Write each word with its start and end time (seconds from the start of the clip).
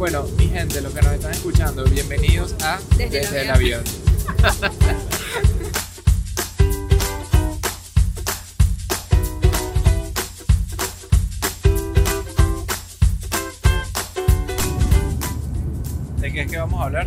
Bueno, 0.00 0.24
mi 0.38 0.48
gente, 0.48 0.80
los 0.80 0.94
que 0.94 1.02
nos 1.02 1.12
están 1.12 1.30
escuchando, 1.32 1.84
bienvenidos 1.84 2.54
a 2.62 2.78
Desde 2.96 3.04
el 3.04 3.10
Desde 3.10 3.42
el 3.42 3.50
avión. 3.50 3.80
avión. 4.38 4.70
¿De 16.20 16.32
qué 16.32 16.42
es 16.42 16.50
que 16.50 16.58
vamos 16.58 16.80
a 16.80 16.84
hablar? 16.84 17.06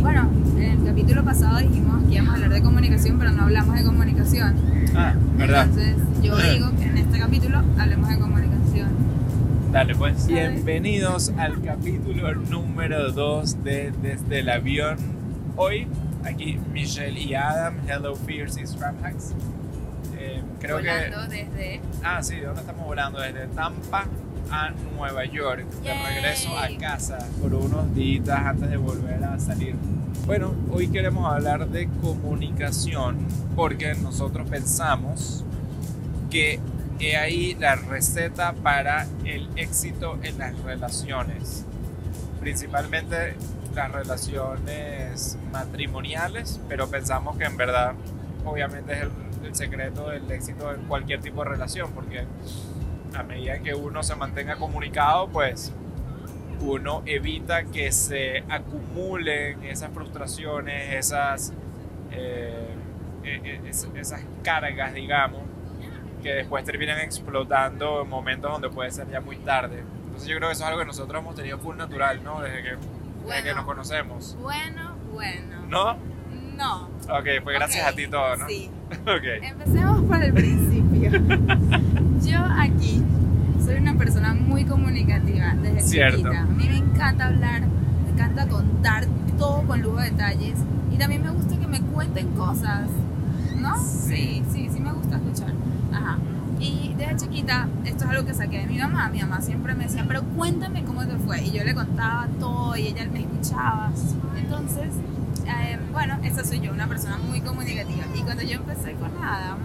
Bueno, 0.00 0.30
en 0.56 0.62
el 0.62 0.84
capítulo 0.84 1.24
pasado 1.24 1.58
dijimos 1.58 2.04
que 2.08 2.14
íbamos 2.14 2.32
a 2.32 2.34
hablar 2.36 2.50
de 2.52 2.62
comunicación, 2.62 3.18
pero 3.18 3.32
no 3.32 3.42
hablamos 3.44 3.76
de 3.76 3.84
comunicación. 3.84 4.56
Ah, 4.94 5.14
¿verdad? 5.36 5.64
Entonces, 5.64 5.96
yo 6.22 6.36
digo 6.36 6.70
que 6.76 6.84
en 6.84 6.98
este 6.98 7.18
capítulo 7.18 7.62
hablemos 7.78 8.08
de 8.08 8.18
comunicación. 8.18 8.57
Dale, 9.72 9.94
pues. 9.94 10.26
Bienvenidos 10.26 11.30
al 11.36 11.60
capítulo 11.62 12.34
número 12.34 13.12
2 13.12 13.62
de 13.64 13.92
Desde 14.02 14.40
el 14.40 14.48
avión. 14.48 14.96
Hoy, 15.56 15.86
aquí 16.24 16.58
Michelle 16.72 17.18
y 17.20 17.34
Adam, 17.34 17.76
Hello 17.86 18.14
Fears 18.16 18.56
y 18.56 18.66
Strap 18.66 19.04
Hacks. 19.04 19.34
Eh, 20.16 20.42
creo 20.58 20.76
Volando 20.78 21.28
que. 21.28 21.36
desde. 21.36 21.80
Ah, 22.02 22.22
sí, 22.22 22.36
¿de 22.36 22.46
dónde 22.46 22.60
estamos 22.62 22.86
volando? 22.86 23.20
Desde 23.20 23.46
Tampa 23.48 24.06
a 24.50 24.70
Nueva 24.96 25.24
York. 25.26 25.66
De 25.82 25.88
Yay. 25.88 26.14
regreso 26.14 26.48
a 26.56 26.68
casa 26.78 27.18
por 27.40 27.52
unos 27.54 27.94
días 27.94 28.28
antes 28.30 28.70
de 28.70 28.76
volver 28.78 29.22
a 29.22 29.38
salir. 29.38 29.74
Bueno, 30.26 30.54
hoy 30.70 30.88
queremos 30.88 31.30
hablar 31.30 31.68
de 31.68 31.88
comunicación 32.02 33.18
porque 33.54 33.94
nosotros 33.94 34.48
pensamos 34.48 35.44
que 36.30 36.58
he 37.00 37.16
ahí 37.16 37.54
la 37.58 37.76
receta 37.76 38.52
para 38.52 39.06
el 39.24 39.48
éxito 39.56 40.18
en 40.22 40.38
las 40.38 40.58
relaciones. 40.62 41.64
Principalmente 42.40 43.34
las 43.74 43.92
relaciones 43.92 45.38
matrimoniales, 45.52 46.60
pero 46.68 46.88
pensamos 46.88 47.36
que 47.36 47.44
en 47.44 47.56
verdad 47.56 47.94
obviamente 48.44 48.92
es 48.92 49.02
el, 49.02 49.54
secreto 49.54 50.10
del 50.10 50.30
éxito 50.30 50.74
en 50.74 50.82
cualquier 50.82 51.20
tipo 51.20 51.42
de 51.42 51.50
relación, 51.50 51.92
porque 51.92 52.24
a 53.14 53.22
medida 53.22 53.58
que 53.60 53.74
uno 53.74 54.02
se 54.02 54.14
mantenga 54.14 54.56
comunicado, 54.56 55.28
pues 55.28 55.72
uno 56.60 57.02
evita 57.06 57.64
que 57.64 57.90
se 57.92 58.44
acumulen 58.48 59.62
esas 59.64 59.90
frustraciones, 59.92 60.94
esas, 60.94 61.52
eh, 62.12 62.68
eh, 63.24 63.60
es- 63.68 63.88
esas 63.94 64.20
cargas, 64.42 64.92
digamos, 64.92 65.42
que 66.28 66.34
después 66.34 66.62
terminan 66.64 66.98
explotando 66.98 68.02
en 68.02 68.08
momentos 68.08 68.52
donde 68.52 68.68
puede 68.68 68.90
ser 68.90 69.08
ya 69.10 69.20
muy 69.20 69.36
tarde. 69.38 69.82
Entonces 70.06 70.28
yo 70.28 70.36
creo 70.36 70.48
que 70.48 70.52
eso 70.52 70.62
es 70.64 70.68
algo 70.68 70.80
que 70.80 70.86
nosotros 70.86 71.22
hemos 71.22 71.34
tenido 71.34 71.58
full 71.58 71.76
natural, 71.76 72.22
¿no? 72.22 72.40
Desde 72.42 72.62
que, 72.62 72.68
desde 72.70 72.78
que 72.78 73.24
Bueno. 73.24 73.54
nos 73.56 73.64
conocemos. 73.64 74.36
Bueno, 74.42 74.94
bueno. 75.12 75.56
¿No? 75.68 75.96
No. 76.56 76.82
Ok, 77.18 77.26
pues 77.44 77.56
gracias 77.56 77.86
Ok, 77.86 77.92
a 77.92 77.96
ti 77.96 78.06
todo, 78.08 78.36
¿no? 78.36 78.46
Sí. 78.48 78.70
Ok. 79.02 79.42
Empecemos 79.42 80.02
por 80.02 80.22
el 80.22 80.32
principio. 80.34 81.10
Yo 82.24 82.38
aquí 82.58 83.02
soy 83.64 83.76
una 83.76 83.94
persona 83.94 84.34
muy 84.34 84.64
comunicativa 84.64 85.54
desde 85.62 85.80
Cierto. 85.80 86.16
chiquita. 86.18 86.40
A 86.40 86.44
mí 86.46 86.68
me 86.68 86.76
encanta 86.78 87.26
hablar, 87.26 87.62
me 88.04 88.10
encanta 88.12 88.46
contar 88.48 89.04
todo 89.38 89.62
con 89.64 89.80
lujo 89.82 89.98
de 89.98 90.10
detalles 90.10 90.58
y 90.92 90.96
también 90.98 91.22
me 91.22 91.30
gusta 91.30 91.56
que 91.58 91.66
me 91.66 91.80
cuenten 91.80 92.28
cosas, 92.34 92.88
¿no? 93.56 93.76
Sí, 93.78 94.42
sí, 94.52 94.68
sí 94.72 94.80
me 94.80 94.92
gusta 94.92 95.16
escuchar. 95.16 95.52
Ajá. 95.92 96.18
Y 96.60 96.94
desde 96.96 97.16
chiquita, 97.16 97.68
esto 97.84 98.04
es 98.04 98.10
algo 98.10 98.26
que 98.26 98.34
saqué 98.34 98.58
de 98.60 98.66
mi 98.66 98.78
mamá. 98.78 99.08
Mi 99.10 99.20
mamá 99.20 99.40
siempre 99.40 99.74
me 99.74 99.84
decía, 99.84 100.04
pero 100.06 100.22
cuéntame 100.22 100.84
cómo 100.84 101.06
te 101.06 101.16
fue. 101.18 101.42
Y 101.42 101.52
yo 101.52 101.64
le 101.64 101.74
contaba 101.74 102.26
todo 102.40 102.76
y 102.76 102.88
ella 102.88 103.06
me 103.12 103.20
escuchaba. 103.20 103.92
Entonces, 104.36 104.88
eh, 105.46 105.78
bueno, 105.92 106.18
esa 106.24 106.44
soy 106.44 106.60
yo, 106.60 106.72
una 106.72 106.88
persona 106.88 107.18
muy 107.18 107.40
comunicativa. 107.40 108.04
Y 108.14 108.22
cuando 108.22 108.42
yo 108.42 108.56
empecé 108.56 108.94
con 108.94 109.12
Adam, 109.22 109.58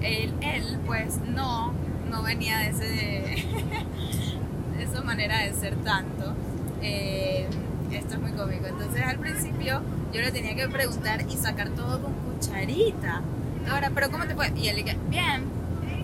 él, 0.00 0.34
él 0.40 0.78
pues 0.86 1.18
no, 1.28 1.72
no 2.10 2.22
venía 2.22 2.58
de, 2.58 2.68
ese, 2.70 2.84
de 4.76 4.82
esa 4.82 5.02
manera 5.02 5.38
de 5.38 5.52
ser 5.52 5.76
tanto. 5.76 6.34
Eh, 6.80 7.48
esto 7.92 8.14
es 8.14 8.20
muy 8.20 8.32
cómico. 8.32 8.66
Entonces 8.66 9.02
al 9.02 9.18
principio 9.18 9.82
yo 10.12 10.20
le 10.20 10.32
tenía 10.32 10.54
que 10.54 10.68
preguntar 10.68 11.24
y 11.28 11.36
sacar 11.36 11.70
todo 11.70 12.02
con 12.02 12.12
cucharita. 12.14 13.22
Ahora, 13.70 13.90
pero 13.94 14.10
¿cómo 14.10 14.26
te 14.26 14.34
fue? 14.34 14.50
Y 14.56 14.68
él 14.68 14.76
le 14.76 14.82
dije, 14.84 14.96
bien. 15.08 15.44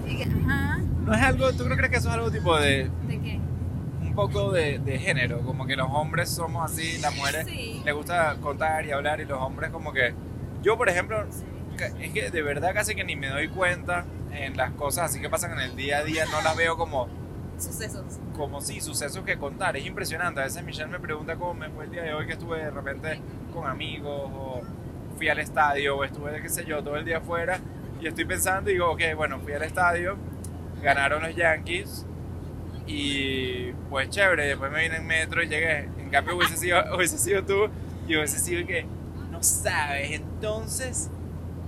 Y 0.06 0.10
dije, 0.10 0.28
ajá, 0.46 0.78
¿No 1.04 1.14
es 1.14 1.22
algo, 1.22 1.52
tú 1.52 1.69
no 1.69 1.76
crees 1.76 1.91
que 1.91 1.96
eso 1.98 2.08
es 2.08 2.14
algo 2.14 2.30
tipo 2.30 2.56
de, 2.58 2.91
¿de 3.08 3.19
qué? 3.20 3.41
un 4.02 4.14
poco 4.14 4.52
de, 4.52 4.78
de 4.78 4.98
género? 4.98 5.41
Como 5.41 5.66
que 5.66 5.76
los 5.76 5.88
hombres 5.91 6.28
somos 6.30 6.70
así, 6.70 6.98
las 6.98 7.14
mujeres 7.16 7.46
Sí. 7.46 7.80
les 7.84 7.94
gusta 7.94 8.36
contar 8.42 8.84
y 8.86 8.91
hablar 8.92 9.20
y 9.20 9.24
los 9.24 9.41
hombres 9.41 9.70
como 9.70 9.92
que... 9.92 10.14
Yo, 10.62 10.76
por 10.76 10.88
ejemplo, 10.88 11.24
es 12.00 12.10
que 12.12 12.30
de 12.30 12.42
verdad 12.42 12.74
casi 12.74 12.94
que 12.94 13.04
ni 13.04 13.14
me 13.16 13.28
doy 13.28 13.48
cuenta 13.48 14.04
en 14.32 14.56
las 14.56 14.72
cosas 14.72 15.10
así 15.10 15.20
que 15.20 15.30
pasan 15.30 15.52
en 15.52 15.60
el 15.60 15.76
día 15.76 15.98
a 15.98 16.04
día, 16.04 16.25
no 16.26 16.42
las 16.42 16.56
veo 16.56 16.76
como, 16.76 17.08
Sucesos. 17.58 18.19
como 18.36 18.60
sí, 18.60 18.80
sucesos 18.80 19.25
que 19.25 19.36
contar. 19.38 19.76
Es 19.76 19.86
impresionante. 19.86 20.40
A 20.40 20.44
veces 20.44 20.62
Michelle 20.64 20.88
me 20.88 20.98
pregunta 21.00 21.36
cómo 21.36 21.54
me 21.54 21.69
fue 21.70 21.84
el 21.84 21.90
día 21.90 22.02
de 22.02 22.12
hoy 22.14 22.26
que 22.26 22.32
estuve 22.32 22.58
de 22.58 22.70
repente 22.70 23.20
con 23.54 23.66
amigos 23.66 24.30
o 24.34 24.60
fui 25.18 25.28
al 25.28 25.40
estadio 25.40 25.96
o 25.96 26.04
estuve, 26.04 26.40
qué 26.40 26.48
sé 26.48 26.64
yo, 26.64 26.82
todo 26.82 26.96
el 26.96 27.04
día 27.04 27.18
afuera 27.18 27.58
y 28.00 28.06
estoy 28.06 28.24
pensando 28.24 28.70
y 28.70 28.74
digo, 28.74 28.90
ok, 28.92 29.02
bueno, 29.16 29.40
fui 29.40 29.52
al 29.52 29.62
estadio, 29.64 30.16
ganaron 30.80 31.22
los 31.22 31.34
Yankees 31.34 32.06
y 32.86 33.72
pues 33.90 34.08
chévere, 34.08 34.46
después 34.46 34.70
me 34.70 34.82
vine 34.82 34.96
en 34.96 35.06
metro 35.06 35.42
y 35.42 35.48
llegué. 35.48 35.88
En 35.98 36.08
cambio 36.10 36.36
hubiese 36.36 36.56
sido, 36.56 36.78
hubiese 36.96 37.18
sido 37.18 37.44
tú 37.44 37.68
y 38.06 38.16
hubiese 38.16 38.38
sido 38.38 38.66
que, 38.66 38.86
no 39.30 39.42
sabes, 39.42 40.12
entonces, 40.12 41.10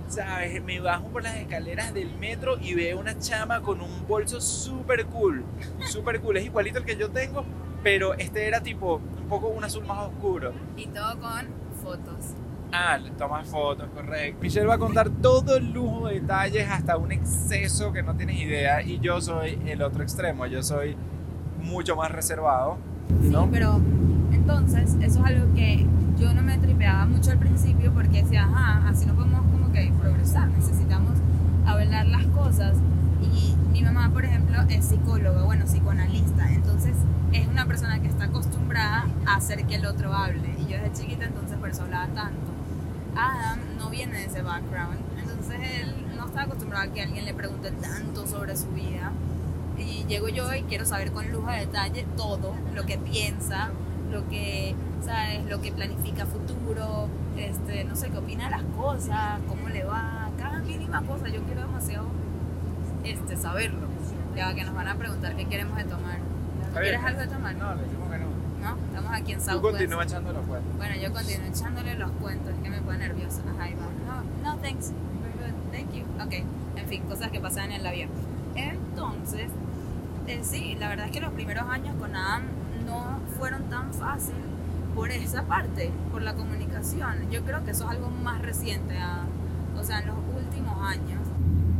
sabes, 0.07 0.63
me 0.63 0.79
bajo 0.79 1.09
por 1.09 1.21
las 1.21 1.35
escaleras 1.35 1.93
del 1.93 2.15
metro 2.17 2.57
y 2.59 2.73
veo 2.73 2.99
una 2.99 3.19
chama 3.19 3.61
con 3.61 3.81
un 3.81 4.07
bolso 4.07 4.41
súper 4.41 5.05
cool, 5.05 5.43
súper 5.81 6.21
cool, 6.21 6.37
es 6.37 6.45
igualito 6.45 6.79
al 6.79 6.85
que 6.85 6.95
yo 6.95 7.11
tengo, 7.11 7.45
pero 7.83 8.13
este 8.13 8.47
era 8.47 8.61
tipo 8.61 8.95
un 8.95 9.27
poco 9.27 9.49
un 9.49 9.63
azul 9.63 9.85
más 9.85 10.07
oscuro. 10.07 10.53
Y 10.77 10.87
todo 10.87 11.19
con 11.19 11.47
fotos. 11.83 12.35
Ah, 12.73 12.97
le 12.97 13.11
tomas 13.11 13.47
fotos, 13.47 13.89
correcto. 13.93 14.39
Michelle 14.41 14.65
va 14.65 14.75
a 14.75 14.79
contar 14.79 15.09
todo 15.09 15.57
el 15.57 15.73
lujo 15.73 16.07
de 16.07 16.21
detalles 16.21 16.69
hasta 16.69 16.95
un 16.95 17.11
exceso 17.11 17.91
que 17.91 18.01
no 18.01 18.15
tienes 18.15 18.39
idea 18.39 18.81
y 18.81 18.99
yo 18.99 19.19
soy 19.19 19.59
el 19.65 19.81
otro 19.81 20.03
extremo, 20.03 20.45
yo 20.45 20.63
soy 20.63 20.95
mucho 21.61 21.97
más 21.97 22.11
reservado, 22.11 22.77
¿no? 23.23 23.43
Sí, 23.43 23.49
pero 23.51 23.81
entonces 24.31 24.95
eso 25.01 25.19
es 25.19 25.25
algo 25.25 25.53
que 25.53 25.85
yo 26.17 26.33
no 26.33 26.41
me 26.41 26.57
tripeaba 26.57 27.05
mucho 27.05 27.31
al 27.31 27.39
principio 27.39 27.91
porque 27.93 28.23
decía, 28.23 28.43
ajá, 28.45 28.87
así 28.87 29.05
no 29.05 29.15
podemos 29.15 29.41
como 29.41 29.71
que 29.73 29.91
progresar, 29.99 30.47
necesitamos 30.49 31.17
hablar 31.65 32.05
las 32.07 32.25
cosas. 32.27 32.77
Y 33.21 33.53
mi 33.71 33.83
mamá, 33.83 34.09
por 34.11 34.23
ejemplo, 34.25 34.57
es 34.69 34.85
psicóloga, 34.85 35.43
bueno, 35.43 35.65
psicoanalista, 35.65 36.51
entonces 36.51 36.95
es 37.33 37.47
una 37.47 37.65
persona 37.65 37.99
que 38.01 38.07
está 38.07 38.25
acostumbrada 38.25 39.07
a 39.25 39.35
hacer 39.35 39.65
que 39.65 39.75
el 39.75 39.85
otro 39.85 40.13
hable. 40.13 40.55
Y 40.59 40.71
yo 40.71 40.77
desde 40.77 40.93
chiquita 40.93 41.25
entonces 41.25 41.57
por 41.57 41.69
eso 41.69 41.83
hablaba 41.83 42.07
tanto. 42.07 42.60
Adam 43.15 43.59
no 43.77 43.89
viene 43.89 44.17
de 44.17 44.25
ese 44.25 44.41
background, 44.41 44.99
entonces 45.17 45.59
él 45.81 45.95
no 46.15 46.27
está 46.27 46.43
acostumbrado 46.43 46.89
a 46.89 46.93
que 46.93 47.01
alguien 47.01 47.25
le 47.25 47.33
pregunte 47.33 47.71
tanto 47.71 48.27
sobre 48.27 48.55
su 48.55 48.67
vida. 48.69 49.11
Y 49.77 50.05
llego 50.05 50.29
yo 50.29 50.53
y 50.53 50.63
quiero 50.63 50.85
saber 50.85 51.11
con 51.11 51.31
lujo 51.31 51.49
de 51.49 51.61
detalle 51.61 52.05
todo, 52.15 52.53
lo 52.75 52.85
que 52.85 52.97
piensa, 52.97 53.69
lo 54.11 54.27
que, 54.29 54.75
¿sabes? 55.03 55.45
Lo 55.45 55.61
que 55.61 55.71
planifica 55.71 56.25
futuro, 56.25 57.07
este, 57.35 57.83
no 57.83 57.95
sé, 57.95 58.09
qué 58.09 58.17
opina 58.17 58.45
de 58.45 58.51
las 58.51 58.63
cosas, 58.77 59.39
cómo 59.47 59.69
le 59.69 59.83
va, 59.83 60.29
cada 60.37 60.59
mínima 60.59 61.01
cosa, 61.01 61.29
yo 61.29 61.41
quiero 61.43 61.61
demasiado 61.61 62.07
este, 63.03 63.37
saberlo. 63.37 63.87
Ya 64.35 64.53
que 64.53 64.63
nos 64.63 64.73
van 64.73 64.87
a 64.87 64.95
preguntar 64.95 65.35
qué 65.35 65.45
queremos 65.45 65.77
de 65.77 65.83
tomar. 65.85 66.19
¿Quieres 66.73 67.03
algo 67.03 67.19
de 67.19 67.27
tomar? 67.27 67.55
No, 67.55 67.75
le 67.75 67.83
digo 67.83 68.09
que 68.09 68.17
no. 68.17 68.30
¿No? 68.61 68.75
Estamos 68.85 69.11
aquí 69.13 69.31
en 69.33 69.39
Tú 69.39 69.45
Southwest. 69.45 69.77
continúa 69.77 70.03
echando 70.03 70.33
los 70.33 70.45
cuentos. 70.45 70.77
Bueno, 70.77 70.95
yo 70.95 71.11
continúo 71.13 71.47
echándole 71.47 71.95
los 71.95 72.11
cuentos, 72.11 72.53
es 72.53 72.59
que 72.61 72.69
me 72.69 72.81
pone 72.81 72.97
nerviosa. 72.99 73.41
Ajá, 73.53 73.63
ahí 73.63 73.73
va. 73.75 74.23
No, 74.43 74.51
no, 74.55 74.57
thanks. 74.61 74.91
We're 75.21 75.51
good. 75.51 75.71
Thank 75.71 75.93
you. 75.93 76.03
Ok, 76.23 76.33
en 76.77 76.87
fin, 76.87 77.03
cosas 77.03 77.31
que 77.31 77.39
pasan 77.39 77.71
en 77.71 77.81
el 77.81 77.87
avión. 77.87 78.09
Entonces, 78.55 79.47
eh, 80.27 80.39
sí, 80.43 80.75
la 80.79 80.89
verdad 80.89 81.07
es 81.07 81.11
que 81.11 81.21
los 81.21 81.31
primeros 81.33 81.67
años 81.69 81.95
con 81.99 82.15
Adam 82.15 82.43
no 82.85 83.19
fueron 83.39 83.63
tan 83.69 83.93
fácil 83.93 84.35
por 84.95 85.09
esa 85.09 85.43
parte, 85.43 85.89
por 86.11 86.21
la 86.21 86.33
comunicación. 86.35 87.29
Yo 87.31 87.41
creo 87.43 87.63
que 87.63 87.71
eso 87.71 87.85
es 87.85 87.91
algo 87.91 88.09
más 88.09 88.41
reciente, 88.41 88.97
a- 88.99 89.23
o 89.79 89.83
sea, 89.83 89.99
en 89.99 90.07
los 90.07 90.17
últimos 90.37 90.77
años, 90.83 91.19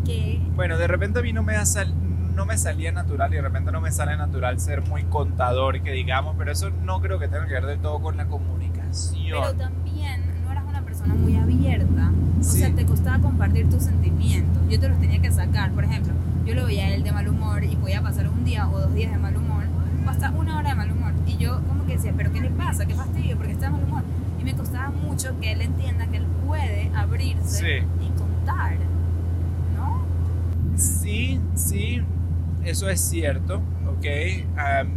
que 0.05 0.41
Bueno, 0.55 0.77
de 0.77 0.87
repente 0.87 1.19
a 1.19 1.21
mí 1.21 1.33
no 1.33 1.43
me, 1.43 1.55
ha 1.57 1.65
sal- 1.65 1.93
no 2.35 2.45
me 2.45 2.57
salía 2.57 2.91
natural 2.91 3.31
y 3.33 3.35
de 3.37 3.41
repente 3.41 3.71
no 3.71 3.81
me 3.81 3.91
sale 3.91 4.15
natural 4.17 4.59
ser 4.59 4.81
muy 4.87 5.03
contador, 5.03 5.81
que 5.81 5.91
digamos, 5.91 6.35
pero 6.37 6.51
eso 6.51 6.69
no 6.83 7.01
creo 7.01 7.19
que 7.19 7.27
tenga 7.27 7.45
que 7.47 7.53
ver 7.53 7.65
del 7.65 7.79
todo 7.79 7.99
con 8.01 8.17
la 8.17 8.23
Pero 8.25 8.37
comunicación. 8.37 9.57
también 9.57 10.21
no 10.45 10.51
eras 10.51 10.63
una 10.67 10.81
persona 10.81 11.13
muy 11.13 11.35
abierta. 11.37 12.11
O 12.39 12.43
Sí. 12.43 12.59
sea, 12.59 12.73
te 12.73 12.85
costaba 12.85 13.19
compartir 13.19 13.69
tus 13.69 13.83
sentimientos. 13.83 14.61
Yo 14.69 14.79
te 14.79 14.89
los 14.89 14.99
tenía 14.99 15.21
que 15.21 15.31
sacar. 15.31 15.71
Por 15.71 15.83
ejemplo, 15.83 16.13
yo 16.45 16.55
lo 16.55 16.65
veía 16.65 16.85
a 16.85 16.89
él 16.95 17.03
de 17.03 17.11
mal 17.11 17.27
humor 17.27 17.63
y 17.63 17.75
podía 17.75 18.01
pasar 18.01 18.27
un 18.29 18.43
día 18.43 18.67
o 18.67 18.79
dos 18.79 18.93
días 18.93 19.11
de 19.11 19.17
mal 19.19 19.35
humor 19.37 19.63
o 20.05 20.09
hasta 20.09 20.31
una 20.31 20.57
hora 20.57 20.69
de 20.69 20.75
mal 20.75 20.91
humor. 20.91 21.13
Y 21.27 21.37
yo 21.37 21.61
como 21.67 21.85
que 21.85 21.93
decía, 21.97 22.13
pero 22.17 22.31
¿qué 22.31 22.41
le 22.41 22.49
pasa? 22.49 22.85
¿Qué 22.85 22.95
fastidio? 22.95 23.37
¿Por 23.37 23.45
qué 23.45 23.51
está 23.53 23.67
de 23.67 23.71
mal 23.73 23.83
humor? 23.83 24.03
Y 24.39 24.43
me 24.43 24.55
costaba 24.55 24.89
mucho 24.89 25.39
que 25.39 25.51
él 25.51 25.61
entienda 25.61 26.07
que 26.07 26.17
él 26.17 26.25
puede 26.47 26.89
abrirse 26.95 27.59
Sí. 27.59 27.85
y 28.03 28.09
contar, 28.17 28.77
¿no? 29.77 30.01
Sí, 30.77 31.39
sí, 31.53 32.01
eso 32.63 32.89
es 32.89 33.01
cierto, 33.01 33.61
¿ok? 33.87 34.05
Am, 34.57 34.89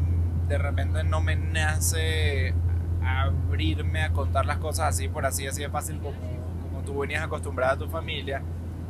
de 0.48 0.58
repente 0.58 1.04
no 1.04 1.20
me 1.20 1.36
nace 1.36 2.54
abrirme 3.02 4.02
a 4.02 4.12
contar 4.12 4.46
las 4.46 4.58
cosas 4.58 4.94
así, 4.94 5.08
por 5.08 5.26
así, 5.26 5.46
así 5.46 5.62
de 5.62 5.70
fácil 5.70 5.98
como, 5.98 6.16
como 6.62 6.82
tú 6.84 6.98
venías 6.98 7.22
acostumbrada 7.22 7.74
a 7.74 7.78
tu 7.78 7.88
familia. 7.88 8.42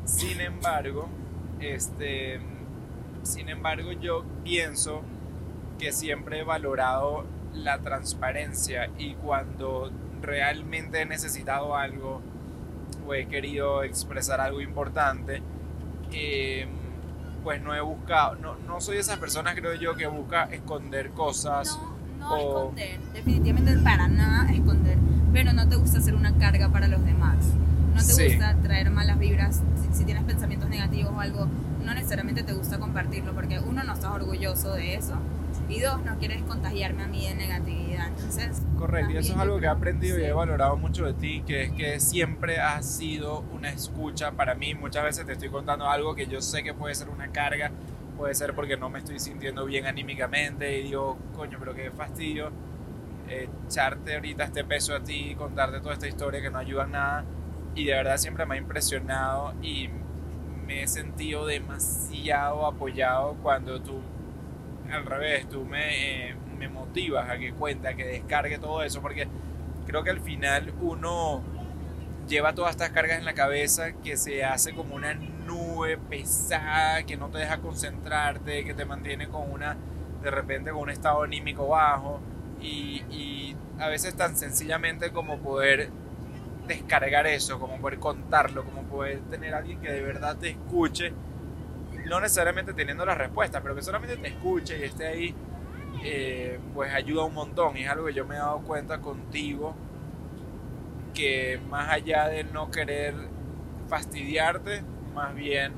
Sin 0.05 0.41
embargo, 0.41 1.09
este, 1.61 2.41
sin 3.23 3.49
embargo, 3.49 3.93
yo 3.93 4.25
pienso 4.43 5.03
que 5.79 5.93
siempre 5.93 6.41
he 6.41 6.45
valorado 6.45 7.25
la 7.53 7.79
transparencia 7.79 8.91
y 8.99 9.15
cuando 9.15 9.91
realmente 10.21 11.03
he 11.03 11.07
necesitado 11.07 11.77
algo 11.77 12.21
o 13.07 13.15
he 13.15 13.27
querido 13.27 13.83
expresar 13.83 14.41
algo 14.41 14.61
importante, 14.61 15.43
eh, 16.13 16.67
pues 17.45 17.63
no 17.63 17.75
he 17.75 17.81
buscado, 17.81 18.35
no, 18.37 18.57
no 18.67 18.81
soy 18.81 18.95
de 18.97 19.03
esas 19.03 19.19
personas 19.19 19.55
creo 19.55 19.75
yo 19.75 19.95
que 19.95 20.07
busca 20.09 20.45
esconder 20.45 21.11
cosas. 21.11 21.79
No, 22.19 22.29
no 22.31 22.35
o- 22.35 22.39
esconder, 22.63 22.99
definitivamente 23.13 23.79
para 23.83 24.09
nada 24.09 24.51
esconder, 24.51 24.97
pero 25.33 25.53
no 25.53 25.69
te 25.69 25.77
gusta 25.77 26.01
ser 26.01 26.15
una 26.15 26.37
carga 26.39 26.71
para 26.71 26.89
los 26.89 27.05
demás. 27.05 27.37
No 27.95 28.01
te 28.01 28.13
Sí. 28.13 28.27
gusta 28.31 28.57
traer 28.63 28.91
malas 28.91 29.19
vibras, 29.19 29.61
si, 29.81 29.99
si 29.99 30.05
tienes 30.05 30.25
pensamientos 30.25 30.69
negativos 30.69 31.13
o 31.15 31.21
algo, 31.21 31.47
no 31.85 31.95
necesariamente 31.95 32.43
te 32.43 32.55
gusta 32.55 32.79
compartirlo, 32.79 33.33
porque 33.35 33.61
uno, 33.61 33.85
no 33.85 33.93
estás 33.93 34.11
orgulloso 34.11 34.73
de 34.75 34.95
eso, 34.95 35.15
y 35.75 35.81
dos, 35.81 36.05
no 36.05 36.19
quieres 36.19 36.43
contagiarme 36.43 37.03
a 37.03 37.07
mí 37.09 37.27
de 37.27 37.35
negatividad. 37.35 38.09
Entonces, 38.09 38.63
Correcto, 38.79 39.13
y 39.13 39.17
eso 39.17 39.33
es 39.33 39.39
algo 39.39 39.59
que 39.59 39.67
he 39.67 39.69
aprendido 39.69 40.19
y 40.19 40.21
sí. 40.21 40.27
he 40.27 40.33
valorado 40.33 40.77
mucho 40.77 41.05
de 41.05 41.15
ti, 41.15 41.43
que 41.47 41.65
es 41.65 41.73
que 41.73 42.01
siempre 42.01 42.61
has 42.61 42.87
sido 42.87 43.41
una 43.53 43.71
escucha 43.71 44.33
para 44.33 44.55
mí. 44.55 44.75
Muchas 44.75 45.05
veces 45.05 45.27
te 45.27 45.33
estoy 45.33 45.49
contando 45.49 45.89
algo 45.89 46.15
que 46.15 46.27
yo 46.27 46.41
sé 46.41 46.63
que 46.63 46.75
puede 46.75 46.95
ser 46.95 47.09
una 47.09 47.29
carga, 47.29 47.71
puede 48.17 48.35
ser 48.35 48.55
porque 48.55 48.77
no 48.77 48.89
me 48.89 49.01
estoy 49.01 49.19
sintiendo 49.19 49.65
bien 49.65 49.87
anímicamente 49.87 50.79
y 50.79 50.85
digo, 50.85 51.19
coño, 51.35 51.59
pero 51.59 51.75
qué 51.75 51.91
fastidio 51.91 52.51
eh, 53.29 53.49
echarte 53.67 54.15
ahorita 54.15 54.45
este 54.45 54.65
peso 54.65 54.95
a 54.95 55.03
ti, 55.03 55.35
contarte 55.35 55.81
toda 55.81 55.95
esta 55.95 56.07
historia 56.07 56.41
que 56.41 56.51
no 56.51 56.59
ayuda 56.59 56.85
en 56.85 56.93
nada. 56.93 57.25
Y 57.75 57.87
de 57.87 57.95
verdad 57.95 58.19
siempre 58.19 58.47
me 58.47 58.55
ha 58.55 58.59
impresionado 58.59 59.55
y 59.63 59.89
me 60.67 60.83
he 60.83 60.89
sentido 60.89 61.47
demasiado 61.47 62.67
apoyado 62.67 63.35
cuando 63.43 63.81
tú 63.81 64.01
al 64.91 65.05
revés, 65.07 65.49
tú 65.49 65.65
me, 65.65 66.29
eh, 66.29 66.37
me 66.59 66.69
motivas 66.69 67.29
a 67.29 67.39
que 67.39 67.53
cuente, 67.53 67.89
a 67.89 67.95
que 67.95 68.05
descargue 68.05 68.59
todo 68.59 68.83
eso, 68.83 69.01
porque 69.01 69.29
creo 69.87 70.03
que 70.03 70.11
al 70.11 70.21
final 70.21 70.73
uno 70.81 71.43
lleva 72.29 72.55
todas 72.55 72.73
estas 72.73 72.91
cargas 72.91 73.19
en 73.19 73.25
la 73.25 73.35
cabeza 73.35 73.93
que 73.93 74.17
se 74.17 74.45
hace 74.45 74.75
como 74.75 74.95
una 74.95 75.15
nube 75.15 75.99
pesada 75.99 77.03
que 77.05 77.17
no 77.17 77.29
te 77.29 77.39
deja 77.39 77.59
concentrarte, 77.59 78.65
que 78.65 78.75
te 78.75 78.85
mantiene 78.85 79.29
con 79.29 79.51
una, 79.51 79.77
de 80.23 80.31
repente 80.31 80.71
con 80.71 80.81
un 80.81 80.91
estado 80.91 81.23
anímico 81.23 81.69
bajo 81.69 82.21
y, 82.61 83.03
y 83.11 83.57
a 83.79 83.89
veces 83.89 84.15
tan 84.15 84.37
sencillamente 84.37 85.11
como 85.11 85.39
poder 85.39 85.91
descargar 86.67 87.27
eso, 87.27 87.59
como 87.61 87.79
poder 87.79 87.99
contarlo, 87.99 88.65
como 88.65 88.83
poder 88.85 89.21
tener 89.31 89.55
alguien 89.55 89.81
que 89.81 89.93
de 89.93 90.01
verdad 90.01 90.37
te 90.37 90.51
escuche 90.51 91.13
no 92.07 92.21
necesariamente 92.21 92.73
teniendo 92.75 93.05
la 93.05 93.15
respuesta, 93.15 93.61
pero 93.61 93.75
que 93.75 93.83
solamente 93.83 94.17
te 94.17 94.29
escuche 94.29 94.79
y 94.79 94.83
esté 94.85 95.07
ahí, 95.07 95.35
eh, 96.03 96.59
pues 96.75 96.93
ayuda 96.93 97.25
un 97.25 97.35
montón. 97.35 97.77
Y 97.77 97.85
es 97.85 97.89
algo 97.89 98.07
que 98.07 98.15
yo 98.15 98.25
me 98.25 98.35
he 98.35 98.39
dado 98.39 98.61
cuenta 98.61 99.01
contigo, 99.01 99.75
que 101.13 101.61
más 101.69 101.91
allá 101.91 102.29
de 102.29 102.45
no 102.45 102.71
querer 102.71 103.15
fastidiarte, 103.89 104.83
más 105.15 105.35
bien 105.35 105.73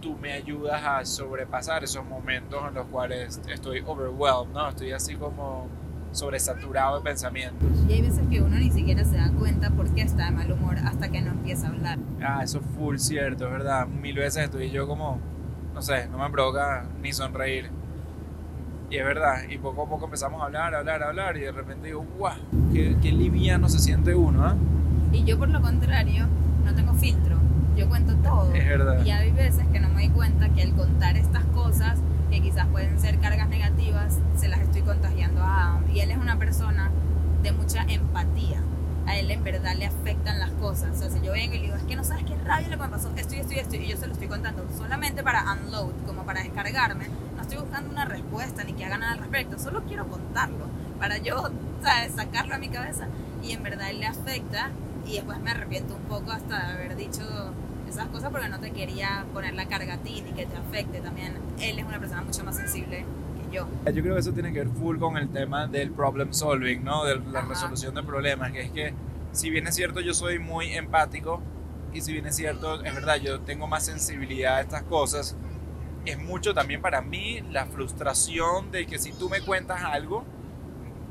tú 0.00 0.16
me 0.16 0.32
ayudas 0.32 0.82
a 0.84 1.04
sobrepasar 1.04 1.82
esos 1.82 2.04
momentos 2.04 2.62
en 2.68 2.74
los 2.74 2.86
cuales 2.86 3.40
estoy 3.48 3.82
overwhelmed, 3.84 4.52
¿no? 4.52 4.68
Estoy 4.68 4.92
así 4.92 5.16
como 5.16 5.68
sobresaturado 6.16 6.96
de 6.98 7.04
pensamientos. 7.04 7.68
y 7.88 7.92
hay 7.92 8.02
veces 8.02 8.22
que 8.30 8.40
uno 8.40 8.56
ni 8.56 8.70
siquiera 8.70 9.04
se 9.04 9.16
da 9.16 9.30
cuenta 9.30 9.70
por 9.70 9.88
qué 9.94 10.02
está 10.02 10.26
de 10.26 10.30
mal 10.32 10.50
humor 10.50 10.76
hasta 10.78 11.08
que 11.10 11.20
no 11.20 11.32
empieza 11.32 11.66
a 11.68 11.70
hablar. 11.70 11.98
Ah, 12.22 12.40
eso 12.42 12.58
es 12.58 12.64
full 12.76 12.96
cierto, 12.96 13.46
es 13.46 13.52
verdad. 13.52 13.86
Mil 13.86 14.16
veces 14.16 14.44
estoy 14.44 14.70
yo 14.70 14.86
como, 14.86 15.18
no 15.74 15.82
sé, 15.82 16.08
no 16.08 16.18
me 16.18 16.30
provoca 16.30 16.86
ni 17.02 17.12
sonreír. 17.12 17.70
Y 18.90 18.96
es 18.96 19.04
verdad, 19.04 19.42
y 19.48 19.58
poco 19.58 19.82
a 19.82 19.88
poco 19.88 20.04
empezamos 20.04 20.40
a 20.40 20.44
hablar, 20.46 20.74
a 20.74 20.78
hablar, 20.78 21.02
a 21.02 21.08
hablar, 21.08 21.36
y 21.36 21.40
de 21.40 21.52
repente 21.52 21.88
digo, 21.88 22.06
guau, 22.16 22.36
qué, 22.72 22.96
qué 23.02 23.10
liviano 23.10 23.68
se 23.68 23.80
siente 23.80 24.14
uno, 24.14 24.44
¿ah? 24.44 24.54
Y 25.12 25.24
yo 25.24 25.38
por 25.38 25.48
lo 25.48 25.60
contrario, 25.60 26.26
no 26.64 26.72
tengo 26.74 26.94
filtro, 26.94 27.36
yo 27.76 27.88
cuento 27.88 28.14
todo. 28.16 28.54
Es 28.54 28.66
verdad. 28.66 29.04
Y 29.04 29.10
hay 29.10 29.32
veces 29.32 29.66
que 29.72 29.80
no 29.80 29.88
me 29.88 30.06
doy 30.06 30.10
cuenta 30.10 30.48
que 30.50 30.62
al 30.62 30.72
contar 30.74 31.16
estas 31.16 31.44
cosas, 31.46 31.98
que 32.30 32.40
quizás 32.40 32.66
pueden 32.66 33.00
ser 33.00 33.18
cargas 33.18 33.48
negativas, 33.48 34.18
se 34.36 34.48
las 34.48 34.60
estoy 34.60 34.82
contagiando 34.82 35.42
a 35.42 35.70
Adam. 35.70 35.90
Y 35.90 36.00
él 36.00 36.10
es 36.10 36.18
una 36.18 36.38
persona 36.38 36.90
de 37.42 37.52
mucha 37.52 37.84
empatía. 37.88 38.60
A 39.06 39.16
él 39.16 39.30
en 39.30 39.44
verdad 39.44 39.74
le 39.76 39.86
afectan 39.86 40.40
las 40.40 40.50
cosas. 40.52 40.96
O 40.96 40.98
sea, 40.98 41.10
si 41.10 41.24
yo 41.24 41.32
vengo 41.32 41.54
y 41.54 41.58
le 41.58 41.64
digo, 41.64 41.76
es 41.76 41.84
que 41.84 41.94
no 41.94 42.02
sabes 42.02 42.24
qué 42.24 42.34
rabia 42.36 42.68
lo 42.68 42.76
que 42.76 42.82
me 42.82 42.88
pasó, 42.88 43.12
esto 43.16 43.34
y 43.34 43.38
esto 43.58 43.76
y 43.76 43.86
yo 43.86 43.96
se 43.96 44.06
lo 44.06 44.12
estoy 44.12 44.26
contando 44.26 44.66
solamente 44.76 45.22
para 45.22 45.44
unload, 45.52 45.92
como 46.06 46.24
para 46.24 46.42
descargarme. 46.42 47.06
No 47.36 47.42
estoy 47.42 47.58
buscando 47.58 47.90
una 47.90 48.04
respuesta 48.04 48.64
ni 48.64 48.72
que 48.72 48.84
haga 48.84 48.98
nada 48.98 49.12
al 49.12 49.18
respecto, 49.18 49.58
solo 49.58 49.84
quiero 49.84 50.08
contarlo 50.08 50.66
para 50.98 51.18
yo 51.18 51.50
¿sabes? 51.82 52.12
sacarlo 52.14 52.54
a 52.54 52.58
mi 52.58 52.68
cabeza. 52.68 53.06
Y 53.42 53.52
en 53.52 53.62
verdad 53.62 53.90
él 53.90 54.00
le 54.00 54.06
afecta 54.06 54.70
y 55.06 55.14
después 55.14 55.38
me 55.38 55.50
arrepiento 55.50 55.94
un 55.94 56.02
poco 56.02 56.32
hasta 56.32 56.66
de 56.66 56.72
haber 56.72 56.96
dicho 56.96 57.22
esas 57.88 58.08
cosas 58.08 58.30
porque 58.30 58.48
no 58.48 58.60
te 58.60 58.70
quería 58.72 59.24
poner 59.32 59.54
la 59.54 59.66
carga 59.66 59.94
a 59.94 59.98
ti 59.98 60.22
ni 60.24 60.32
que 60.32 60.46
te 60.46 60.56
afecte 60.56 61.00
también. 61.00 61.34
Él 61.60 61.78
es 61.78 61.84
una 61.84 61.98
persona 61.98 62.22
mucho 62.22 62.44
más 62.44 62.56
sensible 62.56 63.04
que 63.50 63.56
yo. 63.56 63.66
Yo 63.86 64.02
creo 64.02 64.14
que 64.14 64.20
eso 64.20 64.32
tiene 64.32 64.52
que 64.52 64.60
ver 64.60 64.68
full 64.68 64.98
con 64.98 65.16
el 65.16 65.28
tema 65.28 65.66
del 65.66 65.90
problem 65.92 66.32
solving, 66.32 66.84
¿no? 66.84 67.04
De 67.04 67.16
la 67.16 67.40
Ajá. 67.40 67.48
resolución 67.48 67.94
de 67.94 68.02
problemas, 68.02 68.52
que 68.52 68.62
es 68.62 68.70
que 68.70 68.94
si 69.32 69.50
bien 69.50 69.66
es 69.66 69.74
cierto 69.74 70.00
yo 70.00 70.14
soy 70.14 70.38
muy 70.38 70.72
empático 70.72 71.42
y 71.92 72.00
si 72.00 72.12
bien 72.12 72.26
es 72.26 72.36
cierto, 72.36 72.82
es 72.84 72.94
verdad, 72.94 73.16
yo 73.16 73.40
tengo 73.40 73.66
más 73.66 73.84
sensibilidad 73.86 74.56
a 74.56 74.60
estas 74.60 74.82
cosas, 74.82 75.36
es 76.04 76.18
mucho 76.18 76.54
también 76.54 76.80
para 76.82 77.00
mí 77.00 77.40
la 77.50 77.66
frustración 77.66 78.70
de 78.70 78.86
que 78.86 78.98
si 78.98 79.12
tú 79.12 79.28
me 79.28 79.40
cuentas 79.40 79.82
algo 79.82 80.24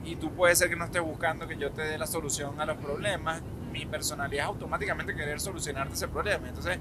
y 0.05 0.15
tú 0.15 0.31
puedes 0.31 0.59
ser 0.59 0.69
que 0.69 0.75
no 0.75 0.85
estés 0.85 1.01
buscando 1.01 1.47
que 1.47 1.57
yo 1.57 1.71
te 1.71 1.81
dé 1.81 1.97
la 1.97 2.05
solución 2.07 2.59
a 2.61 2.65
los 2.65 2.77
problemas, 2.77 3.41
mi 3.75 3.85
personalidad 3.85 4.45
es 4.45 4.47
automáticamente 4.47 5.13
querer 5.13 5.39
solucionarte 5.39 5.95
ese 5.95 6.07
problema. 6.07 6.47
Entonces, 6.47 6.79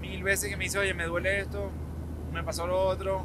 mil 0.00 0.22
veces 0.22 0.48
que 0.48 0.56
me 0.56 0.64
dice, 0.64 0.78
oye, 0.78 0.94
me 0.94 1.04
duele 1.04 1.40
esto, 1.40 1.70
me 2.32 2.42
pasó 2.42 2.66
lo 2.66 2.80
otro, 2.80 3.24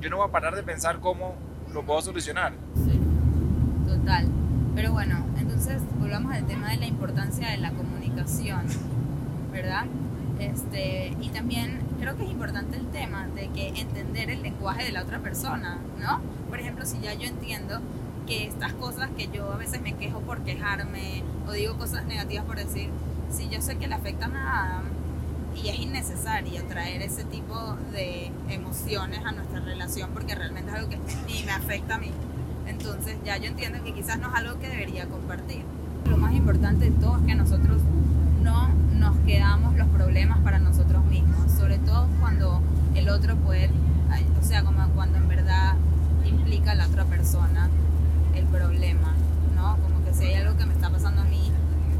yo 0.00 0.08
no 0.08 0.18
voy 0.18 0.28
a 0.28 0.30
parar 0.30 0.54
de 0.54 0.62
pensar 0.62 1.00
cómo 1.00 1.34
lo 1.72 1.82
puedo 1.82 2.00
solucionar. 2.00 2.52
Sí, 2.76 3.00
total. 3.86 4.28
Pero 4.76 4.92
bueno, 4.92 5.26
entonces 5.36 5.82
volvamos 5.98 6.32
al 6.32 6.46
tema 6.46 6.70
de 6.70 6.76
la 6.76 6.86
importancia 6.86 7.50
de 7.50 7.56
la 7.56 7.72
comunicación, 7.72 8.62
¿verdad? 9.50 9.86
Este, 10.38 11.16
y 11.20 11.30
también 11.30 11.80
creo 12.00 12.16
que 12.16 12.24
es 12.24 12.30
importante 12.30 12.76
el 12.76 12.86
tema 12.86 13.26
de 13.34 13.48
que 13.48 13.68
entender 13.80 14.30
el 14.30 14.42
lenguaje 14.42 14.84
de 14.84 14.92
la 14.92 15.02
otra 15.02 15.18
persona, 15.18 15.78
¿no? 16.00 16.20
Por 16.48 16.60
ejemplo, 16.60 16.86
si 16.86 17.00
ya 17.00 17.12
yo 17.14 17.26
entiendo 17.26 17.80
que 18.26 18.46
estas 18.46 18.72
cosas 18.74 19.10
que 19.16 19.28
yo 19.28 19.52
a 19.52 19.56
veces 19.56 19.80
me 19.82 19.94
quejo 19.94 20.20
por 20.20 20.42
quejarme 20.42 21.22
o 21.46 21.52
digo 21.52 21.76
cosas 21.76 22.04
negativas 22.06 22.44
por 22.44 22.56
decir, 22.56 22.90
si 23.30 23.48
yo 23.48 23.60
sé 23.60 23.76
que 23.76 23.86
le 23.86 23.94
afectan 23.94 24.36
a 24.36 24.82
y 25.54 25.68
es 25.68 25.78
innecesario 25.78 26.64
traer 26.64 27.02
ese 27.02 27.24
tipo 27.24 27.76
de 27.92 28.32
emociones 28.48 29.20
a 29.24 29.32
nuestra 29.32 29.60
relación 29.60 30.10
porque 30.14 30.34
realmente 30.34 30.70
es 30.70 30.76
algo 30.76 30.88
que 30.88 30.98
ni 31.26 31.42
me 31.44 31.52
afecta 31.52 31.96
a 31.96 31.98
mí. 31.98 32.10
Entonces 32.66 33.16
ya 33.24 33.36
yo 33.36 33.48
entiendo 33.48 33.82
que 33.84 33.92
quizás 33.92 34.18
no 34.18 34.28
es 34.28 34.34
algo 34.34 34.58
que 34.58 34.68
debería 34.68 35.06
compartir. 35.06 35.62
Lo 36.08 36.16
más 36.16 36.34
importante 36.34 36.86
de 36.86 36.90
todo 36.92 37.18
es 37.18 37.26
que 37.26 37.34
nosotros 37.34 37.82
no 38.42 38.68
nos 38.94 39.16
quedamos 39.26 39.76
los 39.76 39.88
problemas 39.88 40.38
para 40.40 40.58
nosotros 40.58 41.04
mismos, 41.04 41.52
sobre 41.52 41.78
todo 41.78 42.08
cuando 42.20 42.60
el 42.94 43.08
otro 43.08 43.36
puede, 43.36 43.70
o 44.40 44.44
sea, 44.44 44.64
como 44.64 44.86
cuando 44.90 45.18
en 45.18 45.28
verdad 45.28 45.74
implica 46.24 46.72
a 46.72 46.74
la 46.74 46.86
otra 46.86 47.04
persona 47.04 47.68
el 48.34 48.46
problema, 48.46 49.14
¿no? 49.54 49.76
Como 49.78 50.04
que 50.04 50.14
si 50.14 50.24
hay 50.24 50.34
algo 50.34 50.56
que 50.56 50.66
me 50.66 50.74
está 50.74 50.90
pasando 50.90 51.22
a 51.22 51.24
mí 51.24 51.50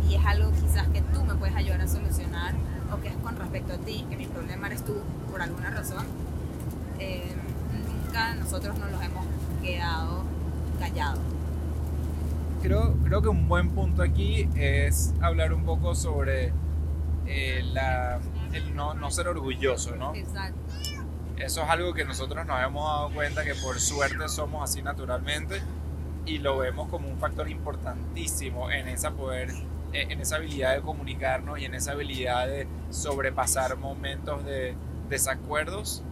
y 0.08 0.14
es 0.14 0.24
algo 0.24 0.50
quizás 0.52 0.88
que 0.88 1.00
tú 1.00 1.24
me 1.24 1.34
puedes 1.34 1.54
ayudar 1.54 1.80
a 1.80 1.88
solucionar 1.88 2.54
o 2.92 3.00
que 3.00 3.08
es 3.08 3.16
con 3.16 3.36
respecto 3.36 3.72
a 3.74 3.78
ti, 3.78 4.06
que 4.10 4.16
mi 4.16 4.26
problema 4.26 4.66
eres 4.66 4.84
tú 4.84 4.94
por 5.30 5.40
alguna 5.40 5.70
razón, 5.70 6.06
eh, 6.98 7.32
nunca 7.86 8.34
nosotros 8.34 8.78
nos 8.78 8.90
los 8.90 9.02
hemos 9.02 9.24
quedado 9.62 10.24
callados. 10.78 11.20
Creo, 12.62 12.94
creo 13.04 13.22
que 13.22 13.28
un 13.28 13.48
buen 13.48 13.70
punto 13.70 14.02
aquí 14.02 14.48
es 14.54 15.14
hablar 15.20 15.52
un 15.52 15.64
poco 15.64 15.94
sobre 15.94 16.52
eh, 17.26 17.62
la, 17.72 18.20
el 18.52 18.74
no, 18.74 18.94
no 18.94 19.10
ser 19.10 19.28
orgulloso, 19.28 19.96
¿no? 19.96 20.14
Exacto. 20.14 20.60
Eso 21.38 21.62
es 21.62 21.70
algo 21.70 21.92
que 21.92 22.04
nosotros 22.04 22.46
nos 22.46 22.62
hemos 22.62 22.84
dado 22.84 23.10
cuenta 23.10 23.42
que 23.42 23.54
por 23.56 23.80
suerte 23.80 24.28
somos 24.28 24.62
así 24.62 24.80
naturalmente 24.82 25.60
y 26.26 26.38
lo 26.38 26.58
vemos 26.58 26.88
como 26.88 27.08
un 27.08 27.18
factor 27.18 27.48
importantísimo 27.48 28.70
en 28.70 28.88
esa 28.88 29.12
poder 29.12 29.50
en 29.92 30.20
esa 30.20 30.36
habilidad 30.36 30.74
de 30.74 30.80
comunicarnos 30.80 31.58
y 31.58 31.66
en 31.66 31.74
esa 31.74 31.92
habilidad 31.92 32.46
de 32.46 32.66
sobrepasar 32.90 33.76
momentos 33.76 34.44
de 34.44 34.74
desacuerdos 35.10 36.02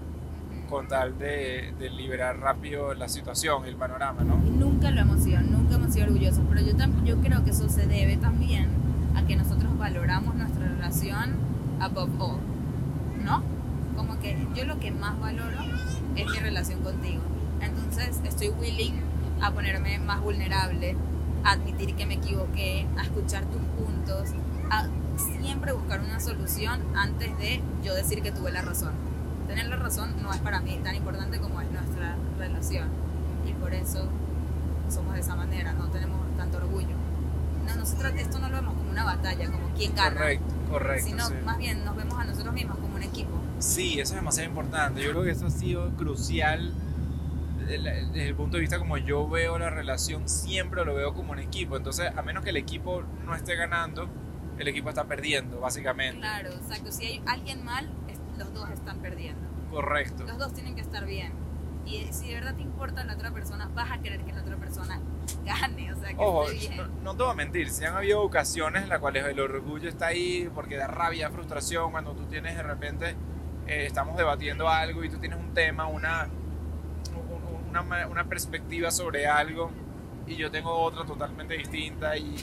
con 0.68 0.86
tal 0.86 1.18
de, 1.18 1.74
de, 1.78 1.90
liberar 1.90 2.38
rápido 2.38 2.94
la 2.94 3.08
situación, 3.08 3.64
el 3.64 3.74
panorama, 3.76 4.22
¿no? 4.22 4.36
Nunca 4.36 4.90
lo 4.90 5.00
hemos 5.00 5.22
sido, 5.22 5.40
nunca 5.40 5.76
hemos 5.76 5.92
sido 5.92 6.06
orgullosos, 6.06 6.44
pero 6.48 6.60
yo, 6.60 6.74
yo 7.04 7.16
creo 7.20 7.42
que 7.42 7.50
eso 7.50 7.68
se 7.68 7.86
debe 7.86 8.16
también 8.18 8.68
a 9.16 9.26
que 9.26 9.34
nosotros 9.34 9.76
valoramos 9.78 10.34
nuestra 10.36 10.68
relación 10.68 11.34
above 11.80 12.20
all, 12.20 12.38
¿no? 13.24 13.42
Como 13.96 14.20
que 14.20 14.46
yo 14.54 14.64
lo 14.64 14.78
que 14.78 14.92
más 14.92 15.18
valoro 15.18 15.58
es 16.14 16.26
mi 16.30 16.38
relación 16.38 16.82
contigo. 16.82 17.22
Entonces 17.60 18.20
estoy 18.24 18.50
willing 18.50 19.09
a 19.40 19.50
ponerme 19.52 19.98
más 19.98 20.20
vulnerable, 20.20 20.96
a 21.44 21.52
admitir 21.52 21.94
que 21.94 22.06
me 22.06 22.14
equivoqué, 22.14 22.86
a 22.98 23.02
escuchar 23.02 23.44
tus 23.46 23.62
puntos, 23.78 24.30
a 24.70 24.86
siempre 25.40 25.72
buscar 25.72 26.00
una 26.00 26.20
solución 26.20 26.80
antes 26.94 27.36
de 27.38 27.62
yo 27.82 27.94
decir 27.94 28.22
que 28.22 28.32
tuve 28.32 28.50
la 28.50 28.62
razón. 28.62 28.92
Tener 29.46 29.66
la 29.66 29.76
razón 29.76 30.14
no 30.22 30.32
es 30.32 30.38
para 30.38 30.60
mí 30.60 30.78
tan 30.82 30.94
importante 30.94 31.38
como 31.40 31.60
es 31.60 31.70
nuestra 31.70 32.16
relación. 32.38 32.88
Y 33.46 33.52
por 33.54 33.74
eso 33.74 34.06
somos 34.88 35.14
de 35.14 35.20
esa 35.20 35.34
manera, 35.34 35.72
no 35.72 35.88
tenemos 35.88 36.20
tanto 36.36 36.58
orgullo. 36.58 36.94
No, 37.66 37.76
nosotros 37.76 38.12
esto 38.16 38.38
no 38.38 38.48
lo 38.48 38.56
vemos 38.56 38.74
como 38.74 38.90
una 38.90 39.04
batalla, 39.04 39.50
como 39.50 39.68
quién 39.76 39.94
gana. 39.94 40.16
Correcto, 40.16 40.54
correcto. 40.70 41.06
Sino 41.06 41.24
más 41.44 41.58
bien 41.58 41.84
nos 41.84 41.96
vemos 41.96 42.18
a 42.18 42.24
nosotros 42.24 42.54
mismos 42.54 42.78
como 42.78 42.96
un 42.96 43.02
equipo. 43.02 43.40
Sí, 43.58 44.00
eso 44.00 44.14
es 44.14 44.20
demasiado 44.20 44.48
importante. 44.48 45.02
Yo 45.02 45.10
creo 45.10 45.22
que 45.24 45.30
eso 45.30 45.46
ha 45.46 45.50
sido 45.50 45.90
crucial 45.90 46.72
desde 47.78 48.28
el 48.28 48.34
punto 48.34 48.56
de 48.56 48.60
vista 48.62 48.78
como 48.78 48.96
yo 48.96 49.28
veo 49.28 49.58
la 49.58 49.70
relación, 49.70 50.28
siempre 50.28 50.84
lo 50.84 50.94
veo 50.94 51.14
como 51.14 51.32
un 51.32 51.38
equipo. 51.38 51.76
Entonces, 51.76 52.10
a 52.16 52.22
menos 52.22 52.44
que 52.44 52.50
el 52.50 52.56
equipo 52.56 53.02
no 53.24 53.34
esté 53.34 53.54
ganando, 53.56 54.08
el 54.58 54.68
equipo 54.68 54.88
está 54.88 55.04
perdiendo, 55.04 55.60
básicamente. 55.60 56.18
Claro, 56.18 56.50
exacto. 56.50 56.92
Si 56.92 57.04
hay 57.06 57.22
alguien 57.26 57.64
mal, 57.64 57.88
los 58.38 58.52
dos 58.52 58.68
están 58.70 58.98
perdiendo. 58.98 59.40
Correcto. 59.70 60.24
Los 60.24 60.38
dos 60.38 60.52
tienen 60.52 60.74
que 60.74 60.80
estar 60.80 61.06
bien. 61.06 61.32
Y 61.86 62.06
si 62.12 62.28
de 62.28 62.34
verdad 62.34 62.54
te 62.54 62.62
importa 62.62 63.04
la 63.04 63.14
otra 63.14 63.30
persona, 63.30 63.68
vas 63.74 63.90
a 63.90 63.98
querer 63.98 64.20
que 64.20 64.32
la 64.32 64.42
otra 64.42 64.56
persona 64.56 65.00
gane. 65.44 65.92
O 65.92 65.96
sea, 65.98 66.08
que 66.10 66.16
Ojo, 66.18 66.50
esté 66.50 66.68
bien. 66.68 66.76
no, 66.76 67.02
no 67.02 67.16
te 67.16 67.22
voy 67.22 67.32
a 67.32 67.34
mentir, 67.34 67.70
si 67.70 67.84
han 67.84 67.94
habido 67.94 68.22
ocasiones 68.22 68.82
en 68.82 68.88
las 68.88 68.98
cuales 68.98 69.24
el 69.26 69.40
orgullo 69.40 69.88
está 69.88 70.08
ahí 70.08 70.50
porque 70.54 70.76
da 70.76 70.86
rabia, 70.86 71.30
frustración, 71.30 71.90
cuando 71.90 72.12
tú 72.12 72.24
tienes 72.26 72.56
de 72.56 72.62
repente, 72.62 73.16
eh, 73.66 73.86
estamos 73.86 74.16
debatiendo 74.16 74.68
algo 74.68 75.04
y 75.04 75.08
tú 75.08 75.18
tienes 75.18 75.38
un 75.38 75.54
tema, 75.54 75.86
una, 75.86 76.28
una, 77.70 78.06
una 78.06 78.24
perspectiva 78.24 78.90
sobre 78.90 79.26
algo 79.26 79.70
y 80.26 80.36
yo 80.36 80.50
tengo 80.50 80.72
otra 80.72 81.04
totalmente 81.04 81.54
distinta 81.54 82.16
y 82.16 82.36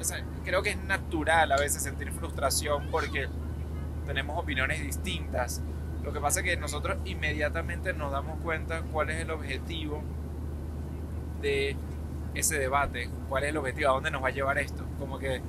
o 0.00 0.04
sea, 0.04 0.24
creo 0.44 0.62
que 0.62 0.70
es 0.70 0.82
natural 0.84 1.52
a 1.52 1.56
veces 1.56 1.82
sentir 1.82 2.10
frustración 2.12 2.88
porque 2.90 3.28
tenemos 4.06 4.38
opiniones 4.38 4.82
distintas. 4.82 5.62
Lo 6.02 6.12
que 6.12 6.20
pasa 6.20 6.40
es 6.40 6.46
que 6.46 6.56
nosotros 6.56 6.98
inmediatamente 7.04 7.92
nos 7.94 8.12
damos 8.12 8.40
cuenta 8.40 8.82
cuál 8.92 9.10
es 9.10 9.22
el 9.22 9.30
objetivo 9.30 10.02
de 11.40 11.76
ese 12.34 12.58
debate, 12.58 13.08
cuál 13.28 13.44
es 13.44 13.50
el 13.50 13.56
objetivo, 13.56 13.90
a 13.90 13.94
dónde 13.94 14.10
nos 14.10 14.22
va 14.22 14.28
a 14.28 14.32
llevar 14.32 14.58
esto. 14.58 14.84
Como 14.98 15.18
que 15.18 15.40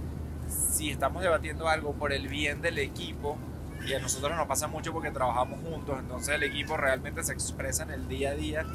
si 0.48 0.91
estamos 0.91 1.24
debatiendo 1.24 1.67
algo 1.67 1.94
por 1.94 2.13
el 2.13 2.27
bien 2.27 2.62
del 2.62 2.77
equipo, 2.77 3.38
y 3.86 3.94
a 3.94 4.00
nosotros 4.00 4.36
nos 4.36 4.48
pasa 4.48 4.67
mucho 4.67 4.94
porque 4.94 5.12
trabajamos 5.12 5.60
juntos, 5.60 6.00
entonces 6.00 6.36
el 6.36 6.44
equipo 6.44 6.77
realmente 6.77 7.24
se 7.24 7.34
expresa 7.34 7.84
en 7.84 7.91
el 7.91 8.08
día 8.08 8.32
a 8.32 8.36
día 8.36 8.65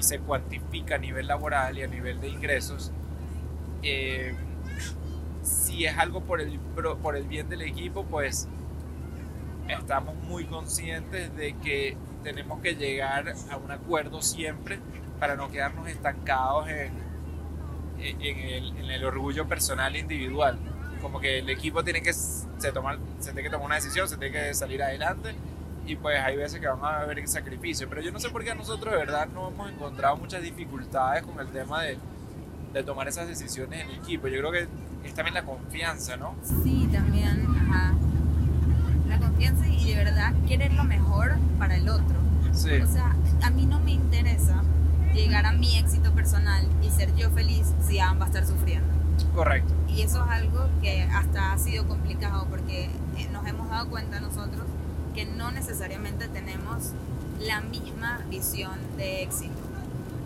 y 0.00 0.02
se 0.02 0.18
cuantifica 0.18 0.94
a 0.94 0.98
nivel 0.98 1.26
laboral 1.26 1.76
y 1.78 1.82
a 1.82 1.86
nivel 1.86 2.20
de 2.22 2.28
ingresos. 2.28 2.90
Eh, 3.82 4.34
si 5.42 5.84
es 5.84 5.96
algo 5.98 6.22
por 6.22 6.40
el, 6.40 6.58
por 6.58 7.16
el 7.16 7.24
bien 7.24 7.50
del 7.50 7.60
equipo, 7.60 8.04
pues 8.04 8.48
estamos 9.68 10.14
muy 10.14 10.46
conscientes 10.46 11.36
de 11.36 11.54
que 11.62 11.98
tenemos 12.22 12.60
que 12.60 12.76
llegar 12.76 13.34
a 13.50 13.56
un 13.58 13.70
acuerdo 13.70 14.22
siempre 14.22 14.78
para 15.18 15.36
no 15.36 15.50
quedarnos 15.50 15.86
estancados 15.86 16.68
en, 16.68 16.92
en, 17.98 18.38
el, 18.38 18.76
en 18.78 18.90
el, 18.90 19.04
orgullo 19.04 19.46
personal 19.46 19.94
e 19.96 19.98
individual. 19.98 20.58
Como 21.02 21.20
que 21.20 21.40
el 21.40 21.50
equipo 21.50 21.84
tiene 21.84 22.00
que, 22.00 22.14
se, 22.14 22.72
tomar, 22.72 22.98
se 23.18 23.32
tiene 23.32 23.42
que 23.42 23.50
tomar 23.50 23.66
una 23.66 23.74
decisión, 23.74 24.08
se 24.08 24.16
tiene 24.16 24.32
que 24.32 24.54
salir 24.54 24.82
adelante 24.82 25.34
y 25.90 25.96
pues 25.96 26.20
hay 26.20 26.36
veces 26.36 26.60
que 26.60 26.68
van 26.68 26.84
a 26.84 27.00
haber 27.00 27.26
sacrificio. 27.26 27.88
Pero 27.88 28.00
yo 28.00 28.12
no 28.12 28.20
sé 28.20 28.30
por 28.30 28.44
qué 28.44 28.54
nosotros 28.54 28.92
de 28.92 28.98
verdad 28.98 29.26
no 29.34 29.48
hemos 29.48 29.70
encontrado 29.70 30.16
muchas 30.16 30.40
dificultades 30.40 31.24
con 31.24 31.40
el 31.40 31.48
tema 31.48 31.82
de, 31.82 31.98
de 32.72 32.84
tomar 32.84 33.08
esas 33.08 33.26
decisiones 33.26 33.84
en 33.84 33.90
equipo. 33.90 34.28
Yo 34.28 34.38
creo 34.38 34.52
que 34.52 34.68
es 35.04 35.14
también 35.14 35.34
la 35.34 35.42
confianza, 35.42 36.16
¿no? 36.16 36.36
Sí, 36.44 36.88
también, 36.92 37.44
ajá. 37.44 37.94
La 39.08 39.18
confianza 39.18 39.66
y 39.66 39.92
de 39.92 39.96
verdad 39.96 40.32
querer 40.46 40.72
lo 40.74 40.84
mejor 40.84 41.36
para 41.58 41.74
el 41.74 41.88
otro. 41.88 42.16
Sí. 42.52 42.70
O 42.74 42.86
sea, 42.86 43.16
a 43.42 43.50
mí 43.50 43.66
no 43.66 43.80
me 43.80 43.90
interesa 43.90 44.62
llegar 45.12 45.44
a 45.44 45.50
mi 45.52 45.76
éxito 45.76 46.12
personal 46.12 46.68
y 46.82 46.90
ser 46.90 47.12
yo 47.16 47.30
feliz 47.30 47.66
si 47.84 47.98
ambas 47.98 48.28
estar 48.28 48.46
sufriendo. 48.46 48.86
Correcto. 49.34 49.74
Y 49.88 50.02
eso 50.02 50.24
es 50.24 50.30
algo 50.30 50.68
que 50.80 51.02
hasta 51.02 51.52
ha 51.52 51.58
sido 51.58 51.88
complicado 51.88 52.46
porque 52.48 52.84
eh, 52.84 53.28
nos 53.32 53.44
hemos 53.48 53.68
dado 53.68 53.90
cuenta 53.90 54.20
nosotros 54.20 54.64
que 55.14 55.24
no 55.24 55.50
necesariamente 55.50 56.28
tenemos 56.28 56.92
la 57.40 57.60
misma 57.60 58.20
visión 58.28 58.78
de 58.96 59.22
éxito. 59.22 59.54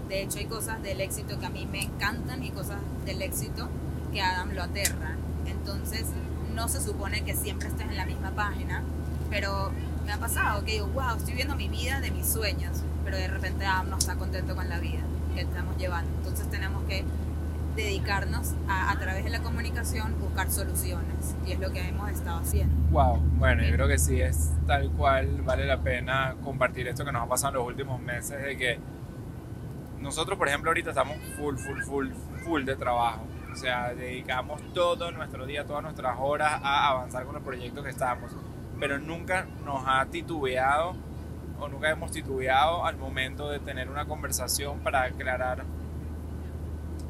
De 0.08 0.22
hecho, 0.22 0.38
hay 0.38 0.46
cosas 0.46 0.82
del 0.82 1.00
éxito 1.00 1.38
que 1.38 1.46
a 1.46 1.50
mí 1.50 1.66
me 1.70 1.82
encantan 1.82 2.42
y 2.44 2.50
cosas 2.50 2.78
del 3.04 3.22
éxito 3.22 3.68
que 4.12 4.20
a 4.20 4.32
Adam 4.32 4.52
lo 4.52 4.62
aterran. 4.62 5.16
Entonces, 5.46 6.06
no 6.54 6.68
se 6.68 6.80
supone 6.80 7.24
que 7.24 7.34
siempre 7.34 7.68
estés 7.68 7.88
en 7.88 7.96
la 7.96 8.06
misma 8.06 8.30
página, 8.30 8.82
pero 9.30 9.72
me 10.04 10.12
ha 10.12 10.18
pasado 10.18 10.64
que 10.64 10.72
digo, 10.72 10.86
wow, 10.88 11.16
estoy 11.16 11.34
viendo 11.34 11.56
mi 11.56 11.68
vida 11.68 12.00
de 12.00 12.10
mis 12.10 12.26
sueños, 12.26 12.82
pero 13.04 13.16
de 13.16 13.28
repente 13.28 13.64
Adam 13.64 13.90
no 13.90 13.98
está 13.98 14.16
contento 14.16 14.54
con 14.54 14.68
la 14.68 14.78
vida 14.78 15.00
que 15.34 15.40
estamos 15.40 15.76
llevando. 15.78 16.10
Entonces, 16.18 16.48
tenemos 16.50 16.84
que 16.84 17.04
dedicarnos 17.76 18.54
a, 18.68 18.90
a 18.90 18.98
través 18.98 19.24
de 19.24 19.30
la 19.30 19.40
comunicación, 19.40 20.18
buscar 20.20 20.50
soluciones. 20.50 21.34
Y 21.46 21.52
es 21.52 21.60
lo 21.60 21.70
que 21.72 21.88
hemos 21.88 22.10
estado 22.10 22.40
haciendo. 22.40 22.74
Wow, 22.90 23.18
bueno, 23.36 23.62
yo 23.64 23.72
creo 23.72 23.88
que 23.88 23.98
sí 23.98 24.20
es 24.20 24.52
tal 24.66 24.90
cual, 24.90 25.42
vale 25.42 25.66
la 25.66 25.80
pena 25.80 26.36
compartir 26.42 26.88
esto 26.88 27.04
que 27.04 27.12
nos 27.12 27.22
ha 27.22 27.28
pasado 27.28 27.54
en 27.54 27.58
los 27.58 27.66
últimos 27.66 28.00
meses, 28.00 28.42
de 28.42 28.56
que 28.56 28.78
nosotros, 29.98 30.38
por 30.38 30.48
ejemplo, 30.48 30.70
ahorita 30.70 30.90
estamos 30.90 31.16
full, 31.36 31.56
full, 31.56 31.80
full, 31.80 32.08
full 32.44 32.64
de 32.64 32.76
trabajo. 32.76 33.24
O 33.52 33.56
sea, 33.56 33.94
dedicamos 33.94 34.60
todo 34.74 35.10
nuestro 35.12 35.46
día, 35.46 35.64
todas 35.64 35.82
nuestras 35.82 36.16
horas 36.18 36.60
a 36.62 36.88
avanzar 36.88 37.24
con 37.24 37.36
el 37.36 37.42
proyecto 37.42 37.82
que 37.82 37.90
estamos. 37.90 38.32
Pero 38.78 38.98
nunca 38.98 39.46
nos 39.64 39.82
ha 39.86 40.04
titubeado 40.06 40.94
o 41.58 41.68
nunca 41.68 41.88
hemos 41.88 42.10
titubeado 42.10 42.84
al 42.84 42.96
momento 42.96 43.48
de 43.48 43.60
tener 43.60 43.88
una 43.88 44.06
conversación 44.06 44.80
para 44.80 45.04
aclarar 45.04 45.64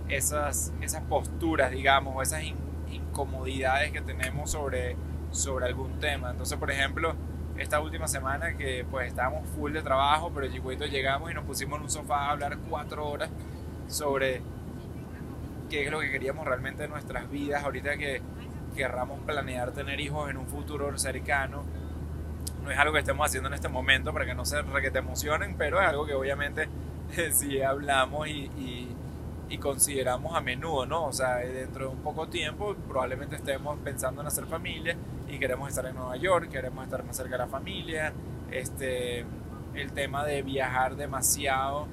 esas, 0.08 0.72
esas 0.80 1.02
posturas, 1.02 1.70
digamos, 1.70 2.14
o 2.16 2.22
esas 2.22 2.42
in, 2.42 2.56
incomodidades 2.90 3.90
que 3.92 4.00
tenemos 4.00 4.50
sobre, 4.50 4.96
sobre 5.30 5.66
algún 5.66 5.98
tema. 5.98 6.30
Entonces, 6.30 6.58
por 6.58 6.70
ejemplo, 6.70 7.14
esta 7.58 7.80
última 7.80 8.08
semana 8.08 8.56
que 8.56 8.84
pues 8.90 9.08
estábamos 9.08 9.48
full 9.50 9.72
de 9.72 9.82
trabajo, 9.82 10.32
pero 10.34 10.50
chiquito 10.50 10.86
llegamos 10.86 11.30
y 11.30 11.34
nos 11.34 11.44
pusimos 11.44 11.78
en 11.78 11.84
un 11.84 11.90
sofá 11.90 12.26
a 12.26 12.30
hablar 12.30 12.58
cuatro 12.68 13.06
horas 13.08 13.30
sobre 13.86 14.42
qué 15.70 15.84
es 15.84 15.90
lo 15.90 16.00
que 16.00 16.10
queríamos 16.10 16.46
realmente 16.46 16.82
de 16.82 16.88
nuestras 16.88 17.30
vidas, 17.30 17.64
ahorita 17.64 17.96
que 17.96 18.22
querramos 18.74 19.20
planear 19.20 19.72
tener 19.72 20.00
hijos 20.00 20.30
en 20.30 20.36
un 20.36 20.46
futuro 20.46 20.96
cercano. 20.98 21.64
No 22.62 22.70
es 22.70 22.78
algo 22.78 22.94
que 22.94 23.00
estemos 23.00 23.26
haciendo 23.26 23.48
en 23.48 23.54
este 23.54 23.68
momento 23.68 24.12
para 24.12 24.26
que 24.26 24.34
no 24.34 24.44
se 24.44 24.62
que 24.82 24.90
te 24.90 24.98
emocionen, 24.98 25.56
pero 25.56 25.80
es 25.80 25.88
algo 25.88 26.06
que 26.06 26.14
obviamente 26.14 26.68
sí 27.32 27.62
hablamos 27.62 28.26
y, 28.28 28.50
y, 28.56 28.96
y, 29.54 29.58
consideramos 29.58 30.34
a 30.34 30.40
menudo, 30.40 30.86
¿no? 30.86 31.06
O 31.06 31.12
sea, 31.12 31.36
dentro 31.36 31.88
de 31.88 31.94
un 31.94 32.02
poco 32.02 32.28
tiempo 32.28 32.74
probablemente 32.88 33.36
estemos 33.36 33.78
pensando 33.80 34.20
en 34.20 34.26
hacer 34.26 34.46
familia 34.46 34.96
y 35.28 35.38
queremos 35.38 35.68
estar 35.68 35.86
en 35.86 35.94
Nueva 35.94 36.16
York, 36.16 36.50
queremos 36.50 36.84
estar 36.84 37.04
más 37.04 37.16
cerca 37.16 37.32
de 37.32 37.38
la 37.38 37.46
familia, 37.46 38.12
este, 38.50 39.24
el 39.74 39.92
tema 39.92 40.24
de 40.24 40.42
viajar 40.42 40.96
demasiado 40.96 41.86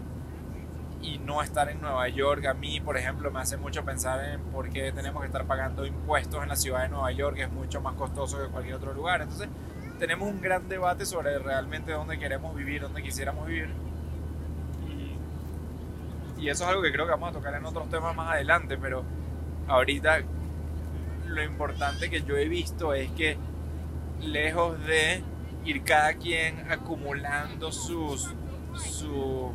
y 1.02 1.18
no 1.18 1.42
estar 1.42 1.70
en 1.70 1.82
Nueva 1.82 2.08
York, 2.10 2.46
a 2.46 2.54
mí, 2.54 2.80
por 2.80 2.98
ejemplo, 2.98 3.32
me 3.32 3.40
hace 3.40 3.58
mucho 3.58 3.84
pensar 3.84 4.24
en 4.24 4.42
por 4.52 4.70
qué 4.70 4.92
tenemos 4.92 5.22
que 5.22 5.28
estar 5.28 5.46
pagando 5.46 5.86
impuestos 5.86 6.44
en 6.44 6.50
la 6.50 6.56
ciudad 6.56 6.84
de 6.84 6.90
Nueva 6.90 7.12
York, 7.12 7.38
que 7.38 7.44
es 7.44 7.52
mucho 7.52 7.82
más 7.82 7.96
costoso 7.96 8.38
que 8.38 8.50
cualquier 8.50 8.76
otro 8.76 8.94
lugar. 8.94 9.22
Entonces, 9.22 9.50
tenemos 9.98 10.30
un 10.30 10.42
gran 10.42 10.68
debate 10.70 11.06
sobre 11.06 11.38
realmente 11.40 11.92
dónde 11.92 12.20
queremos 12.20 12.56
vivir, 12.56 12.82
dónde 12.82 13.02
quisiéramos 13.02 13.48
vivir. 13.48 13.70
Y, 16.42 16.46
y 16.46 16.50
eso 16.50 16.64
es 16.64 16.70
algo 16.70 16.82
que 16.82 16.92
creo 16.92 17.06
que 17.06 17.12
vamos 17.12 17.30
a 17.30 17.34
tocar 17.34 17.54
en 17.54 17.66
otros 17.66 17.90
temas 17.90 18.16
más 18.16 18.34
adelante, 18.34 18.78
pero 18.78 19.04
ahorita 19.68 20.22
lo 21.28 21.44
importante 21.44 22.10
que 22.10 22.22
yo 22.24 22.36
he 22.38 22.48
visto 22.48 22.94
es 22.94 23.10
que 23.12 23.38
lejos 24.22 24.80
de 24.86 25.24
ir 25.66 25.84
cada 25.84 26.14
quien 26.14 26.72
acumulando 26.72 27.72
sus, 27.72 28.34
sus 28.76 29.52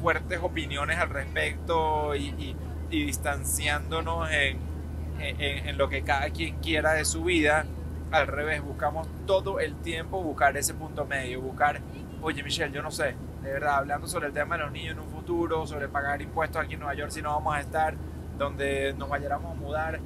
fuertes 0.00 0.40
opiniones 0.42 0.98
al 0.98 1.10
respecto 1.10 2.14
y, 2.14 2.56
distanciándonos 2.90 4.30
en, 4.30 4.58
en, 5.18 5.76
lo 5.76 5.88
que 5.88 6.02
cada 6.02 6.30
quien 6.30 6.56
quiera 6.60 6.92
de 6.92 7.04
su 7.04 7.24
vida. 7.24 7.66
Al 8.12 8.28
revés, 8.28 8.62
buscamos 8.62 9.08
todo 9.26 9.58
el 9.58 9.74
tiempo 9.82 10.22
buscar 10.22 10.56
ese 10.56 10.74
punto 10.74 11.04
medio, 11.04 11.40
buscar, 11.40 11.80
oye 12.22 12.42
Michelle, 12.44 12.72
yo 12.72 12.82
no 12.82 12.92
sé, 12.92 13.16
de 13.46 13.52
verdad, 13.52 13.76
hablando 13.76 14.08
sobre 14.08 14.26
el 14.26 14.32
tema 14.32 14.56
de 14.56 14.64
los 14.64 14.72
niños 14.72 14.92
en 14.94 14.98
un 14.98 15.08
futuro, 15.08 15.66
sobre 15.68 15.88
pagar 15.88 16.20
impuestos 16.20 16.60
aquí 16.60 16.74
en 16.74 16.80
Nueva 16.80 16.94
York 16.94 17.12
si 17.12 17.22
no 17.22 17.30
vamos 17.30 17.54
a 17.54 17.60
estar, 17.60 17.94
donde 18.36 18.92
nos 18.98 19.08
vayamos 19.08 19.52
a 19.52 19.54
mudar, 19.54 20.00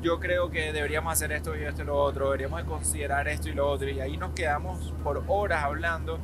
yo 0.00 0.20
creo 0.20 0.48
que 0.48 0.72
deberíamos 0.72 1.12
hacer 1.12 1.32
esto 1.32 1.56
y 1.56 1.64
esto 1.64 1.82
y 1.82 1.86
lo 1.86 1.96
otro, 1.96 2.26
deberíamos 2.26 2.62
considerar 2.62 3.26
esto 3.26 3.48
y 3.48 3.54
lo 3.54 3.68
otro, 3.68 3.88
y 3.88 3.98
ahí 4.00 4.16
nos 4.16 4.34
quedamos 4.34 4.94
por 5.02 5.24
horas 5.26 5.64
hablando 5.64 6.20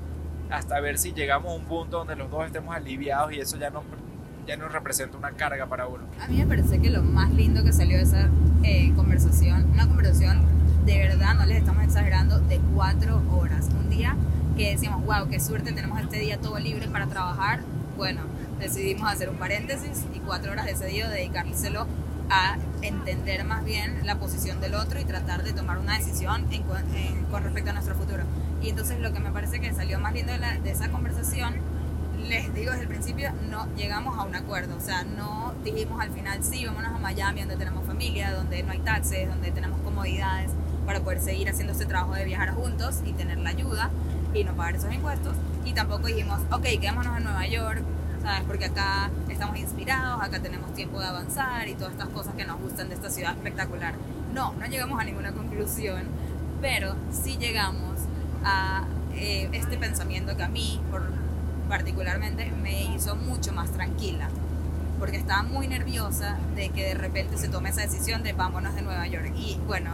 hasta 0.50 0.78
ver 0.80 0.98
si 0.98 1.12
llegamos 1.12 1.52
a 1.52 1.56
un 1.56 1.64
punto 1.64 1.98
donde 1.98 2.14
los 2.14 2.30
dos 2.30 2.46
estemos 2.46 2.74
aliviados 2.76 3.32
y 3.32 3.40
eso 3.40 3.56
ya 3.56 3.70
no, 3.70 3.82
ya 4.46 4.56
nos 4.56 4.70
representa 4.72 5.18
una 5.18 5.32
carga 5.32 5.66
para 5.66 5.88
uno. 5.88 6.04
A 6.22 6.28
mí 6.28 6.38
me 6.38 6.46
parece 6.46 6.80
que 6.80 6.90
lo 6.90 7.02
más 7.02 7.30
lindo 7.32 7.64
que 7.64 7.72
salió 7.72 7.96
de 7.96 8.04
esa 8.04 8.28
eh, 8.62 8.92
conversación, 8.94 9.68
una 9.72 9.88
conversación 9.88 10.46
de 10.84 10.96
verdad, 10.96 11.34
no 11.34 11.44
les 11.44 11.58
estamos 11.58 11.84
exagerando, 11.84 12.38
de 12.38 12.58
cuatro 12.74 13.20
horas. 13.36 13.68
Un 13.78 13.90
día 13.90 14.16
que 14.58 14.72
decíamos, 14.72 15.04
wow, 15.06 15.28
qué 15.30 15.38
suerte, 15.38 15.72
tenemos 15.72 16.00
este 16.00 16.18
día 16.18 16.38
todo 16.38 16.58
libre 16.58 16.88
para 16.88 17.06
trabajar. 17.06 17.60
Bueno, 17.96 18.22
decidimos 18.58 19.10
hacer 19.10 19.30
un 19.30 19.36
paréntesis 19.36 20.04
y 20.12 20.18
cuatro 20.18 20.50
horas 20.50 20.66
de 20.66 20.72
ese 20.72 20.86
día 20.86 21.08
dedicárselo 21.08 21.86
a 22.28 22.58
entender 22.82 23.44
más 23.44 23.64
bien 23.64 24.04
la 24.04 24.16
posición 24.16 24.60
del 24.60 24.74
otro 24.74 25.00
y 25.00 25.04
tratar 25.04 25.44
de 25.44 25.52
tomar 25.52 25.78
una 25.78 25.96
decisión 25.96 26.44
con 27.30 27.44
respecto 27.44 27.70
a 27.70 27.72
nuestro 27.72 27.94
futuro. 27.94 28.24
Y 28.60 28.70
entonces 28.70 28.98
lo 28.98 29.12
que 29.12 29.20
me 29.20 29.30
parece 29.30 29.60
que 29.60 29.72
salió 29.72 30.00
más 30.00 30.12
lindo 30.12 30.32
de, 30.32 30.60
de 30.60 30.70
esa 30.70 30.90
conversación, 30.90 31.54
les 32.26 32.52
digo 32.52 32.72
desde 32.72 32.82
el 32.82 32.88
principio, 32.88 33.30
no 33.48 33.68
llegamos 33.76 34.18
a 34.18 34.24
un 34.24 34.34
acuerdo. 34.34 34.76
O 34.76 34.80
sea, 34.80 35.04
no 35.04 35.54
dijimos 35.62 36.00
al 36.00 36.10
final, 36.10 36.42
sí, 36.42 36.66
vámonos 36.66 36.96
a 36.96 36.98
Miami, 36.98 37.40
donde 37.40 37.56
tenemos 37.56 37.86
familia, 37.86 38.34
donde 38.34 38.64
no 38.64 38.72
hay 38.72 38.80
taxes, 38.80 39.28
donde 39.28 39.52
tenemos 39.52 39.80
comodidades 39.82 40.50
para 40.84 41.00
poder 41.00 41.20
seguir 41.20 41.48
haciendo 41.48 41.74
este 41.74 41.86
trabajo 41.86 42.14
de 42.14 42.24
viajar 42.24 42.54
juntos 42.54 43.02
y 43.06 43.12
tener 43.12 43.38
la 43.38 43.50
ayuda 43.50 43.90
y 44.34 44.44
no 44.44 44.54
pagar 44.54 44.76
esos 44.76 44.92
impuestos. 44.92 45.36
Y 45.64 45.72
tampoco 45.72 46.06
dijimos, 46.06 46.40
ok, 46.50 46.62
quedémonos 46.62 47.16
en 47.16 47.24
Nueva 47.24 47.46
York, 47.46 47.82
¿sabes? 48.22 48.42
Porque 48.46 48.66
acá 48.66 49.10
estamos 49.28 49.58
inspirados, 49.58 50.22
acá 50.22 50.40
tenemos 50.40 50.72
tiempo 50.74 51.00
de 51.00 51.06
avanzar 51.06 51.68
y 51.68 51.74
todas 51.74 51.92
estas 51.92 52.08
cosas 52.08 52.34
que 52.34 52.44
nos 52.44 52.60
gustan 52.60 52.88
de 52.88 52.94
esta 52.94 53.10
ciudad 53.10 53.32
espectacular. 53.32 53.94
No, 54.34 54.52
no 54.54 54.66
llegamos 54.66 55.00
a 55.00 55.04
ninguna 55.04 55.32
conclusión, 55.32 56.04
pero 56.60 56.94
sí 57.10 57.36
llegamos 57.38 58.00
a 58.44 58.84
eh, 59.14 59.48
este 59.52 59.76
pensamiento 59.76 60.36
que 60.36 60.42
a 60.42 60.48
mí, 60.48 60.80
por, 60.90 61.02
particularmente, 61.68 62.50
me 62.62 62.94
hizo 62.94 63.16
mucho 63.16 63.52
más 63.52 63.70
tranquila. 63.70 64.28
Porque 64.98 65.16
estaba 65.16 65.44
muy 65.44 65.68
nerviosa 65.68 66.38
de 66.56 66.70
que 66.70 66.86
de 66.86 66.94
repente 66.94 67.38
se 67.38 67.48
tome 67.48 67.68
esa 67.68 67.82
decisión 67.82 68.24
de 68.24 68.32
vámonos 68.32 68.74
de 68.74 68.82
Nueva 68.82 69.06
York. 69.06 69.32
Y 69.36 69.58
bueno, 69.66 69.90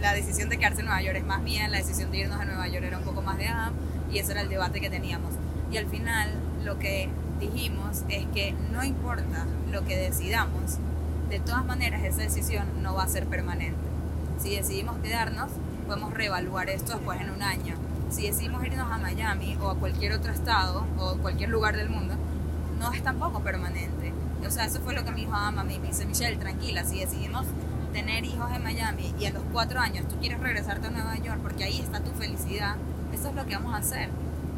la 0.00 0.14
decisión 0.14 0.48
de 0.48 0.58
quedarse 0.58 0.80
en 0.80 0.86
Nueva 0.86 1.02
York 1.02 1.16
es 1.16 1.26
más 1.26 1.42
bien, 1.42 1.70
la 1.70 1.78
decisión 1.78 2.10
de 2.10 2.18
irnos 2.18 2.40
a 2.40 2.44
Nueva 2.44 2.68
York 2.68 2.84
era 2.84 2.98
un 2.98 3.04
poco 3.04 3.22
más 3.22 3.38
de 3.38 3.48
Adam, 3.48 3.74
y 4.10 4.18
ese 4.18 4.32
era 4.32 4.42
el 4.42 4.48
debate 4.48 4.80
que 4.80 4.90
teníamos. 4.90 5.34
Y 5.70 5.76
al 5.76 5.86
final, 5.86 6.30
lo 6.64 6.78
que 6.78 7.08
dijimos 7.40 8.04
es 8.08 8.26
que 8.34 8.54
no 8.72 8.84
importa 8.84 9.46
lo 9.70 9.84
que 9.84 9.96
decidamos, 9.96 10.78
de 11.28 11.40
todas 11.40 11.64
maneras 11.64 12.02
esa 12.04 12.22
decisión 12.22 12.82
no 12.82 12.94
va 12.94 13.04
a 13.04 13.08
ser 13.08 13.26
permanente. 13.26 13.78
Si 14.38 14.54
decidimos 14.56 14.96
quedarnos, 14.98 15.50
podemos 15.86 16.14
reevaluar 16.14 16.70
esto 16.70 16.92
después 16.92 17.20
en 17.20 17.30
un 17.30 17.42
año. 17.42 17.74
Si 18.10 18.26
decidimos 18.26 18.64
irnos 18.64 18.90
a 18.90 18.98
Miami 18.98 19.56
o 19.60 19.70
a 19.70 19.74
cualquier 19.76 20.12
otro 20.12 20.32
estado 20.32 20.86
o 20.98 21.16
cualquier 21.18 21.50
lugar 21.50 21.76
del 21.76 21.90
mundo, 21.90 22.14
no 22.78 22.92
es 22.92 23.02
tampoco 23.02 23.40
permanente. 23.40 24.12
O 24.46 24.50
sea, 24.50 24.64
eso 24.64 24.80
fue 24.80 24.94
lo 24.94 25.04
que 25.04 25.10
me 25.10 25.16
dijo 25.18 25.34
a 25.34 25.50
mí. 25.50 25.78
Me 25.80 25.88
dice, 25.88 26.06
Michelle, 26.06 26.36
tranquila, 26.36 26.84
si 26.84 27.00
decidimos 27.00 27.46
tener 27.92 28.24
hijos 28.24 28.50
en 28.54 28.62
Miami 28.62 29.14
y 29.18 29.26
a 29.26 29.30
los 29.30 29.42
cuatro 29.52 29.80
años 29.80 30.06
tú 30.08 30.16
quieres 30.16 30.40
regresarte 30.40 30.88
a 30.88 30.90
Nueva 30.90 31.16
York 31.16 31.38
porque 31.42 31.64
ahí 31.64 31.80
está 31.80 32.00
tu 32.00 32.10
felicidad, 32.12 32.76
eso 33.12 33.28
es 33.28 33.34
lo 33.34 33.46
que 33.46 33.54
vamos 33.54 33.74
a 33.74 33.78
hacer. 33.78 34.08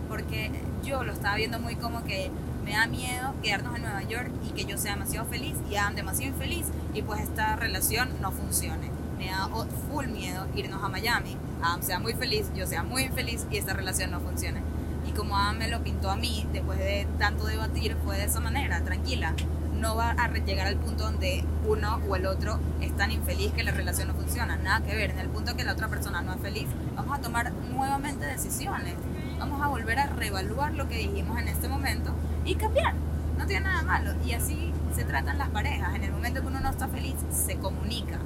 Porque 0.08 0.50
yo 0.84 1.04
lo 1.04 1.12
estaba 1.12 1.36
viendo 1.36 1.60
muy 1.60 1.76
como 1.76 2.02
que 2.04 2.30
me 2.64 2.72
da 2.72 2.86
miedo 2.86 3.34
quedarnos 3.42 3.76
en 3.76 3.82
Nueva 3.82 4.02
York 4.02 4.30
y 4.48 4.52
que 4.52 4.64
yo 4.64 4.76
sea 4.76 4.94
demasiado 4.94 5.26
feliz 5.26 5.56
y 5.70 5.76
Adam 5.76 5.94
demasiado 5.94 6.32
infeliz 6.32 6.66
y 6.94 7.02
pues 7.02 7.20
esta 7.20 7.56
relación 7.56 8.08
no 8.20 8.32
funcione. 8.32 8.90
Me 9.18 9.26
da 9.26 9.48
full 9.90 10.06
miedo 10.06 10.46
irnos 10.54 10.82
a 10.82 10.88
Miami. 10.88 11.36
Adam 11.62 11.82
sea 11.82 11.98
muy 11.98 12.14
feliz, 12.14 12.46
yo 12.56 12.66
sea 12.66 12.82
muy 12.82 13.04
infeliz 13.04 13.46
y 13.50 13.56
esta 13.56 13.72
relación 13.72 14.10
no 14.10 14.20
funcione. 14.20 14.62
Y 15.06 15.12
como 15.12 15.36
Adam 15.36 15.58
me 15.58 15.68
lo 15.68 15.82
pintó 15.82 16.10
a 16.10 16.16
mí, 16.16 16.46
después 16.52 16.78
de 16.78 17.06
tanto 17.18 17.46
debatir, 17.46 17.96
fue 18.04 18.16
de 18.16 18.24
esa 18.24 18.40
manera, 18.40 18.82
tranquila. 18.82 19.34
No 19.80 19.96
va 19.96 20.10
a 20.10 20.28
llegar 20.28 20.66
al 20.66 20.76
punto 20.76 21.04
donde 21.04 21.42
uno 21.66 22.00
o 22.06 22.14
el 22.14 22.26
otro 22.26 22.60
es 22.82 22.94
tan 22.98 23.10
infeliz 23.10 23.50
que 23.52 23.62
la 23.62 23.70
relación 23.72 24.08
no 24.08 24.14
funciona. 24.14 24.56
Nada 24.56 24.84
que 24.84 24.94
ver. 24.94 25.10
En 25.10 25.18
el 25.18 25.30
punto 25.30 25.56
que 25.56 25.64
la 25.64 25.72
otra 25.72 25.88
persona 25.88 26.20
no 26.20 26.34
es 26.34 26.40
feliz, 26.40 26.66
vamos 26.94 27.18
a 27.18 27.22
tomar 27.22 27.50
nuevamente 27.52 28.26
decisiones. 28.26 28.94
Vamos 29.38 29.62
a 29.62 29.68
volver 29.68 29.98
a 29.98 30.06
reevaluar 30.08 30.74
lo 30.74 30.86
que 30.86 30.98
dijimos 30.98 31.38
en 31.38 31.48
este 31.48 31.66
momento 31.68 32.12
y 32.44 32.56
cambiar. 32.56 32.94
No 33.38 33.46
tiene 33.46 33.64
nada 33.64 33.82
malo. 33.82 34.12
Y 34.26 34.34
así 34.34 34.70
se 34.94 35.04
tratan 35.04 35.38
las 35.38 35.48
parejas. 35.48 35.94
En 35.94 36.04
el 36.04 36.12
momento 36.12 36.42
que 36.42 36.48
uno 36.48 36.60
no 36.60 36.68
está 36.68 36.86
feliz, 36.88 37.14
se 37.30 37.56
comunica. 37.56 38.18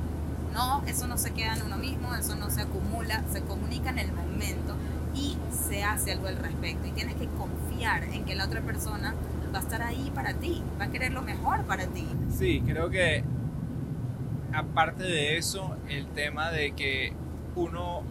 No, 0.52 0.82
eso 0.86 1.06
no 1.06 1.18
se 1.18 1.30
queda 1.34 1.54
en 1.54 1.62
uno 1.62 1.76
mismo, 1.76 2.16
eso 2.16 2.34
no 2.34 2.50
se 2.50 2.62
acumula, 2.62 3.22
se 3.32 3.42
comunica 3.42 3.90
en 3.90 4.00
el 4.00 4.12
momento 4.12 4.74
y 5.14 5.36
se 5.68 5.84
hace 5.84 6.12
algo 6.12 6.26
al 6.26 6.36
respecto. 6.36 6.88
Y 6.88 6.90
tienes 6.90 7.14
que 7.14 7.28
confiar 7.28 8.02
en 8.04 8.24
que 8.24 8.34
la 8.34 8.46
otra 8.46 8.60
persona 8.60 9.14
va 9.54 9.60
a 9.60 9.62
estar 9.62 9.82
ahí 9.82 10.10
para 10.14 10.34
ti, 10.34 10.62
va 10.80 10.86
a 10.86 10.90
querer 10.90 11.12
lo 11.12 11.22
mejor 11.22 11.64
para 11.64 11.86
ti. 11.86 12.06
Sí, 12.28 12.62
creo 12.66 12.90
que 12.90 13.24
aparte 14.52 15.04
de 15.04 15.36
eso, 15.36 15.76
el 15.88 16.06
tema 16.08 16.50
de 16.50 16.72
que 16.72 17.12
uno 17.54 18.02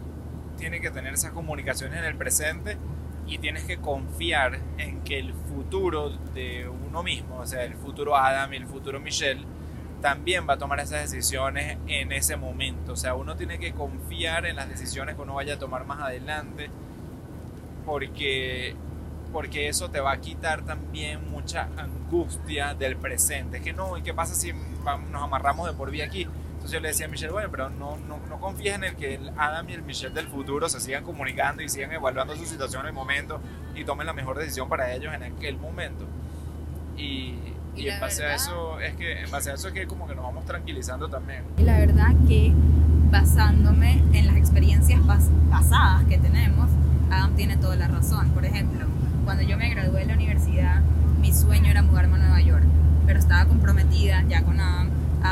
tiene 0.56 0.80
que 0.80 0.90
tener 0.90 1.14
esas 1.14 1.32
comunicaciones 1.32 1.98
en 1.98 2.04
el 2.04 2.16
presente 2.16 2.78
y 3.26 3.38
tienes 3.38 3.64
que 3.64 3.78
confiar 3.78 4.58
en 4.78 5.02
que 5.02 5.18
el 5.18 5.32
futuro 5.32 6.10
de 6.34 6.68
uno 6.68 7.02
mismo, 7.02 7.38
o 7.38 7.46
sea, 7.46 7.64
el 7.64 7.74
futuro 7.74 8.16
Adam 8.16 8.52
y 8.52 8.56
el 8.56 8.66
futuro 8.66 9.00
Michelle, 9.00 9.44
también 10.00 10.46
va 10.46 10.54
a 10.54 10.58
tomar 10.58 10.80
esas 10.80 11.10
decisiones 11.10 11.78
en 11.86 12.12
ese 12.12 12.36
momento. 12.36 12.92
O 12.92 12.96
sea, 12.96 13.14
uno 13.14 13.36
tiene 13.36 13.58
que 13.58 13.72
confiar 13.72 14.44
en 14.44 14.56
las 14.56 14.68
decisiones 14.68 15.14
que 15.14 15.22
uno 15.22 15.34
vaya 15.34 15.54
a 15.54 15.58
tomar 15.58 15.86
más 15.86 16.00
adelante, 16.00 16.68
porque, 17.86 18.76
porque 19.34 19.68
eso 19.68 19.90
te 19.90 19.98
va 19.98 20.12
a 20.12 20.20
quitar 20.20 20.64
también 20.64 21.28
mucha 21.28 21.68
angustia 21.76 22.72
del 22.74 22.96
presente. 22.96 23.56
Es 23.56 23.64
que 23.64 23.72
no, 23.72 23.98
¿y 23.98 24.02
qué 24.02 24.14
pasa 24.14 24.32
si 24.32 24.52
nos 24.52 25.22
amarramos 25.22 25.66
de 25.66 25.74
por 25.74 25.90
vida 25.90 26.04
aquí? 26.04 26.22
Entonces 26.22 26.70
yo 26.70 26.78
le 26.78 26.88
decía 26.88 27.06
a 27.06 27.08
Michelle, 27.08 27.32
bueno, 27.32 27.48
pero 27.50 27.68
no, 27.68 27.96
no, 27.96 28.20
no 28.28 28.38
confíes 28.38 28.76
en 28.76 28.84
el 28.84 28.94
que 28.94 29.16
el 29.16 29.32
Adam 29.36 29.68
y 29.68 29.72
el 29.72 29.82
Michelle 29.82 30.14
del 30.14 30.28
futuro 30.28 30.68
se 30.68 30.78
sigan 30.78 31.02
comunicando 31.02 31.64
y 31.64 31.68
sigan 31.68 31.90
evaluando 31.90 32.36
su 32.36 32.46
situación 32.46 32.82
en 32.82 32.88
el 32.90 32.92
momento 32.92 33.40
y 33.74 33.84
tomen 33.84 34.06
la 34.06 34.12
mejor 34.12 34.38
decisión 34.38 34.68
para 34.68 34.94
ellos 34.94 35.12
en 35.12 35.24
aquel 35.24 35.58
momento. 35.58 36.06
Y, 36.96 37.34
y, 37.74 37.88
en 37.88 37.98
base 37.98 38.24
a 38.24 38.36
eso 38.36 38.78
es 38.78 38.94
que 38.94 39.20
en 39.20 39.30
base 39.32 39.50
a 39.50 39.54
eso 39.54 39.66
es 39.66 39.74
que 39.74 39.88
como 39.88 40.06
que 40.06 40.14
nos 40.14 40.26
vamos 40.26 40.44
tranquilizando 40.44 41.08
también. 41.08 41.42
Y 41.58 41.64
la 41.64 41.80
verdad 41.80 42.12
que 42.28 42.52
basándome 43.10 44.00
en 44.12 44.28
las 44.28 44.36
experiencias 44.36 45.00
pasadas 45.50 46.04
que 46.04 46.18
tenemos, 46.18 46.70
Adam 47.10 47.34
tiene 47.34 47.56
toda 47.56 47.74
la 47.74 47.88
razón. 47.88 48.30
Por 48.30 48.44
ejemplo, 48.44 48.86
cuando 49.24 49.42
yo 49.42 49.56
me 49.56 49.70
gradué 49.70 50.00
de 50.00 50.06
la 50.06 50.14
universidad, 50.14 50.80
mi 51.20 51.32
sueño 51.32 51.70
era 51.70 51.82
mudarme 51.82 52.16
a 52.16 52.18
Nueva 52.18 52.40
York, 52.40 52.64
pero 53.06 53.18
estaba 53.18 53.46
comprometida 53.46 54.22
ya 54.28 54.42
con 54.42 54.60
Adam 54.60 54.90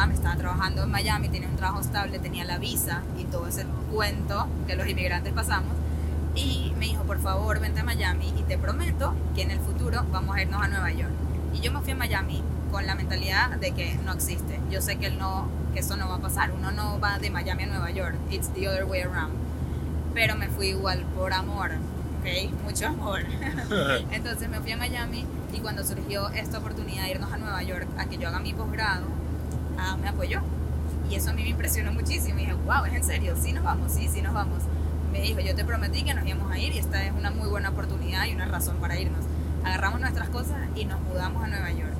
me 0.09 0.15
estaba 0.15 0.37
trabajando 0.37 0.83
en 0.85 0.91
Miami, 0.91 1.29
tenía 1.29 1.49
un 1.49 1.57
trabajo 1.57 1.81
estable, 1.81 2.19
tenía 2.19 2.45
la 2.45 2.59
visa 2.59 3.03
y 3.19 3.25
todo 3.25 3.47
ese 3.47 3.67
cuento 3.93 4.49
que 4.67 4.75
los 4.75 4.89
inmigrantes 4.89 5.33
pasamos. 5.35 5.77
Y 6.35 6.73
me 6.79 6.87
dijo, 6.87 7.03
por 7.05 7.21
favor, 7.21 7.61
vente 7.61 7.81
a 7.81 7.85
Miami 7.85 8.33
y 8.39 8.43
te 8.43 8.57
prometo 8.57 9.15
que 9.35 9.43
en 9.43 9.51
el 9.51 9.61
futuro 9.61 10.05
vamos 10.11 10.35
a 10.35 10.43
irnos 10.43 10.63
a 10.63 10.69
Nueva 10.69 10.91
York. 10.91 11.13
Y 11.53 11.61
yo 11.61 11.71
me 11.71 11.81
fui 11.81 11.93
a 11.93 11.97
Miami 11.97 12.43
con 12.71 12.87
la 12.87 12.95
mentalidad 12.95 13.51
de 13.51 13.73
que 13.73 13.95
no 13.97 14.13
existe. 14.13 14.59
Yo 14.71 14.81
sé 14.81 14.97
que, 14.97 15.07
él 15.07 15.19
no, 15.19 15.47
que 15.75 15.81
eso 15.81 15.97
no 15.97 16.09
va 16.09 16.17
a 16.17 16.21
pasar. 16.21 16.53
Uno 16.53 16.71
no 16.71 16.99
va 16.99 17.19
de 17.19 17.31
Miami 17.31 17.65
a 17.65 17.67
Nueva 17.67 17.91
York. 17.91 18.17
It's 18.31 18.49
the 18.55 18.67
other 18.69 18.87
way 18.87 19.03
around. 19.03 19.35
Pero 20.15 20.37
me 20.37 20.49
fui 20.49 20.69
igual 20.69 21.05
por 21.15 21.35
amor, 21.35 21.73
¿ok? 22.23 22.63
Mucho 22.65 22.87
amor. 22.87 23.21
Entonces 24.11 24.49
me 24.49 24.61
fui 24.61 24.73
a 24.73 24.77
Miami 24.77 25.27
y 25.53 25.59
cuando 25.59 25.85
surgió 25.85 26.31
esta 26.31 26.59
oportunidad 26.59 27.05
de 27.05 27.11
irnos 27.11 27.33
a 27.33 27.37
Nueva 27.37 27.63
York 27.63 27.87
a 27.99 28.07
que 28.07 28.17
yo 28.17 28.29
haga 28.29 28.41
mi 28.41 28.55
posgrado, 28.55 29.07
Ah, 29.79 29.97
me 30.01 30.09
apoyó. 30.09 30.41
Y 31.11 31.17
eso 31.17 31.31
a 31.31 31.33
mí 31.33 31.43
me 31.43 31.49
impresionó 31.49 31.93
muchísimo. 31.93 32.39
Y 32.39 32.43
dije, 32.43 32.55
wow, 32.55 32.85
¿es 32.87 32.95
en 32.95 33.05
serio? 33.05 33.35
Sí 33.41 33.53
nos 33.53 33.65
vamos, 33.65 33.93
sí, 33.93 34.09
sí 34.09 34.23
nos 34.23 34.33
vamos. 34.33 34.63
Me 35.11 35.21
dijo, 35.21 35.41
yo 35.41 35.55
te 35.55 35.65
prometí 35.65 36.05
que 36.05 36.15
nos 36.15 36.25
íbamos 36.27 36.51
a 36.53 36.59
ir 36.59 36.73
y 36.73 36.79
esta 36.79 37.05
es 37.05 37.13
una 37.13 37.31
muy 37.31 37.49
buena 37.49 37.71
oportunidad 37.71 38.27
y 38.27 38.35
una 38.35 38.47
razón 38.47 38.77
para 38.77 38.99
irnos. 38.99 39.25
Agarramos 39.65 40.01
nuestras 40.01 40.29
cosas 40.29 40.57
y 40.75 40.85
nos 40.85 41.01
mudamos 41.01 41.43
a 41.43 41.49
Nueva 41.49 41.71
York. 41.71 41.93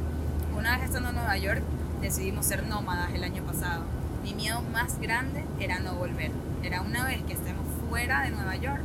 Una 0.57 0.77
vez 0.77 0.87
estando 0.87 1.11
en 1.11 1.17
Nueva 1.17 1.37
York, 1.37 1.63
decidimos 2.01 2.47
ser 2.47 2.65
nómadas 2.67 3.13
el 3.15 3.25
año 3.25 3.43
pasado. 3.43 3.85
Mi 4.23 4.35
miedo 4.35 4.63
más 4.73 4.99
grande 5.01 5.45
era 5.59 5.81
no 5.81 5.95
volver. 5.95 6.31
Era 6.63 6.81
una 6.81 7.05
vez 7.05 7.23
que 7.25 7.33
estemos 7.33 7.67
fuera 7.91 8.23
de 8.23 8.31
Nueva 8.31 8.57
York, 8.57 8.83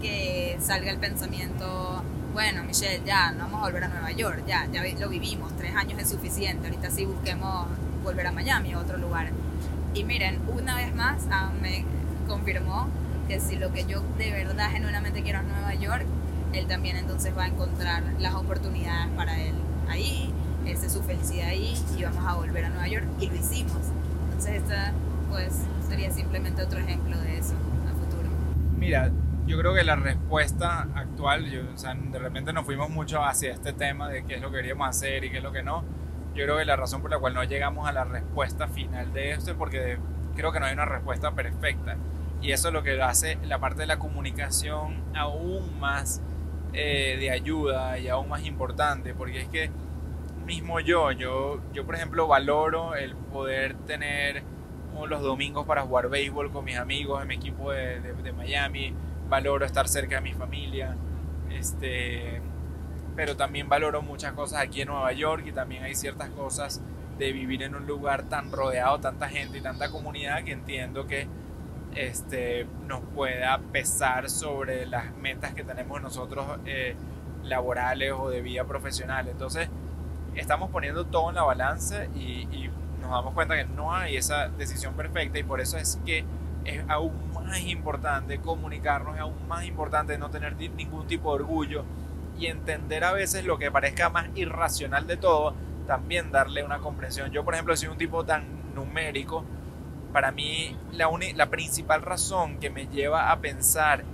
que 0.00 0.56
salga 0.60 0.90
el 0.90 0.98
pensamiento, 0.98 2.02
bueno, 2.32 2.64
Michelle, 2.64 3.02
ya 3.04 3.32
no 3.32 3.44
vamos 3.44 3.60
a 3.60 3.66
volver 3.66 3.84
a 3.84 3.88
Nueva 3.88 4.10
York, 4.12 4.44
ya, 4.46 4.66
ya 4.72 4.82
lo 4.98 5.08
vivimos, 5.08 5.56
tres 5.56 5.74
años 5.74 6.00
es 6.00 6.08
suficiente, 6.08 6.68
ahorita 6.68 6.90
sí 6.90 7.04
busquemos 7.04 7.66
volver 8.02 8.26
a 8.26 8.32
Miami 8.32 8.74
o 8.74 8.80
otro 8.80 8.96
lugar. 8.96 9.30
Y 9.94 10.04
miren, 10.04 10.40
una 10.48 10.76
vez 10.76 10.94
más 10.94 11.26
ah, 11.30 11.50
me 11.60 11.84
confirmó 12.26 12.88
que 13.28 13.40
si 13.40 13.56
lo 13.56 13.72
que 13.72 13.84
yo 13.84 14.02
de 14.18 14.30
verdad 14.30 14.70
genuinamente 14.70 15.22
quiero 15.22 15.40
es 15.40 15.46
Nueva 15.46 15.74
York, 15.74 16.06
él 16.52 16.66
también 16.66 16.96
entonces 16.96 17.36
va 17.36 17.44
a 17.44 17.48
encontrar 17.48 18.02
las 18.18 18.34
oportunidades 18.34 19.08
para 19.16 19.40
él 19.40 19.54
ahí, 19.88 20.32
esa 20.66 20.86
es 20.86 20.92
su 20.92 21.02
felicidad 21.02 21.48
ahí 21.48 21.74
y 21.96 22.02
vamos 22.02 22.24
a 22.26 22.34
volver 22.34 22.64
a 22.64 22.68
Nueva 22.70 22.88
York 22.88 23.06
y 23.20 23.28
lo 23.28 23.34
hicimos. 23.36 23.78
Entonces 24.24 24.62
esta 24.62 24.92
pues 25.28 25.52
sería 25.88 26.10
simplemente 26.10 26.62
otro 26.62 26.78
ejemplo 26.78 27.18
de 27.20 27.38
eso 27.38 27.54
a 27.88 27.92
futuro. 27.94 28.28
Mira, 28.78 29.10
yo 29.46 29.58
creo 29.58 29.74
que 29.74 29.84
la 29.84 29.96
respuesta 29.96 30.88
actual, 30.94 31.70
o 31.74 31.78
sea, 31.78 31.94
de 31.94 32.18
repente 32.18 32.52
nos 32.52 32.64
fuimos 32.64 32.90
mucho 32.90 33.22
hacia 33.24 33.52
este 33.52 33.72
tema 33.72 34.08
de 34.08 34.24
qué 34.24 34.36
es 34.36 34.40
lo 34.40 34.50
que 34.50 34.58
queríamos 34.58 34.88
hacer 34.88 35.24
y 35.24 35.30
qué 35.30 35.38
es 35.38 35.42
lo 35.42 35.52
que 35.52 35.62
no. 35.62 35.84
Yo 36.34 36.44
creo 36.44 36.58
que 36.58 36.64
la 36.64 36.76
razón 36.76 37.02
por 37.02 37.10
la 37.10 37.18
cual 37.18 37.34
no 37.34 37.42
llegamos 37.44 37.88
a 37.88 37.92
la 37.92 38.04
respuesta 38.04 38.68
final 38.68 39.12
de 39.12 39.32
esto 39.32 39.50
es 39.50 39.56
porque 39.56 39.98
creo 40.36 40.52
que 40.52 40.60
no 40.60 40.66
hay 40.66 40.74
una 40.74 40.84
respuesta 40.84 41.32
perfecta. 41.32 41.96
Y 42.40 42.52
eso 42.52 42.68
es 42.68 42.74
lo 42.74 42.82
que 42.82 43.00
hace 43.02 43.38
la 43.44 43.58
parte 43.58 43.80
de 43.82 43.86
la 43.86 43.98
comunicación 43.98 45.02
aún 45.14 45.78
más 45.78 46.22
eh, 46.72 47.16
de 47.18 47.30
ayuda 47.30 47.98
y 47.98 48.08
aún 48.08 48.28
más 48.28 48.44
importante, 48.44 49.12
porque 49.14 49.42
es 49.42 49.48
que 49.48 49.70
mismo 50.46 50.80
yo, 50.80 51.12
yo, 51.12 51.60
yo 51.72 51.84
por 51.84 51.94
ejemplo 51.94 52.26
valoro 52.26 52.94
el 52.94 53.14
poder 53.14 53.74
tener 53.86 54.42
los 55.08 55.22
domingos 55.22 55.66
para 55.66 55.82
jugar 55.82 56.08
béisbol 56.08 56.50
con 56.50 56.64
mis 56.64 56.76
amigos 56.76 57.22
en 57.22 57.28
mi 57.28 57.34
equipo 57.36 57.72
de, 57.72 58.00
de, 58.00 58.32
Miami, 58.32 58.94
valoro 59.30 59.64
estar 59.64 59.88
cerca 59.88 60.16
de 60.16 60.20
mi 60.20 60.34
familia, 60.34 60.94
este, 61.50 62.42
pero 63.16 63.36
también 63.36 63.68
valoro 63.68 64.02
muchas 64.02 64.32
cosas 64.34 64.60
aquí 64.60 64.82
en 64.82 64.88
Nueva 64.88 65.12
York 65.12 65.44
y 65.46 65.52
también 65.52 65.84
hay 65.84 65.94
ciertas 65.94 66.28
cosas 66.30 66.82
de 67.18 67.32
vivir 67.32 67.62
en 67.62 67.74
un 67.74 67.86
lugar 67.86 68.24
tan 68.24 68.50
rodeado, 68.50 68.98
tanta 69.00 69.28
gente 69.28 69.58
y 69.58 69.60
tanta 69.60 69.90
comunidad 69.90 70.42
que 70.42 70.52
entiendo 70.52 71.06
que 71.06 71.28
este, 71.94 72.66
nos 72.86 73.00
pueda 73.14 73.58
pesar 73.72 74.30
sobre 74.30 74.86
las 74.86 75.14
metas 75.16 75.54
que 75.54 75.64
tenemos 75.64 76.00
nosotros 76.00 76.46
eh, 76.64 76.94
laborales 77.44 78.12
o 78.16 78.30
de 78.30 78.40
vida 78.42 78.64
profesional. 78.64 79.28
Entonces, 79.28 79.68
estamos 80.34 80.70
poniendo 80.70 81.06
todo 81.06 81.30
en 81.30 81.36
la 81.36 81.42
balanza 81.42 82.06
y, 82.14 82.48
y, 82.52 82.70
nos 83.00 83.10
damos 83.10 83.32
cuenta 83.32 83.56
que 83.56 83.64
no 83.64 83.94
hay 83.94 84.16
esa 84.16 84.48
decisión 84.48 84.92
perfecta 84.94 85.38
y 85.38 85.42
por 85.42 85.60
eso 85.60 85.78
es 85.78 85.98
que 86.04 86.22
es 86.64 86.84
aún 86.86 87.12
más 87.50 87.60
importante 87.62 88.38
comunicarnos, 88.38 89.16
es 89.16 89.20
aún 89.20 89.48
más 89.48 89.64
importante 89.64 90.16
no 90.18 90.30
tener 90.30 90.56
ningún 90.56 91.06
tipo 91.06 91.30
de 91.30 91.42
orgullo 91.42 91.84
y 92.38 92.46
entender 92.46 93.04
a 93.04 93.12
veces 93.12 93.44
lo 93.44 93.58
que 93.58 93.70
parezca 93.70 94.08
más 94.08 94.28
irracional 94.34 95.06
de 95.06 95.16
todo, 95.16 95.54
también 95.86 96.30
darle 96.30 96.64
una 96.64 96.78
comprensión. 96.78 97.30
Yo, 97.30 97.44
por 97.44 97.54
ejemplo, 97.54 97.76
soy 97.76 97.88
un 97.88 97.98
tipo 97.98 98.24
tan 98.24 98.74
numérico 98.74 99.44
para 100.12 100.32
mí 100.32 100.76
la, 100.92 101.08
la 101.36 101.50
principal 101.50 102.02
razón 102.02 102.58
que 102.58 102.70
me 102.70 102.86
lleva 102.86 103.30
a 103.30 103.40
pensar 103.40 104.04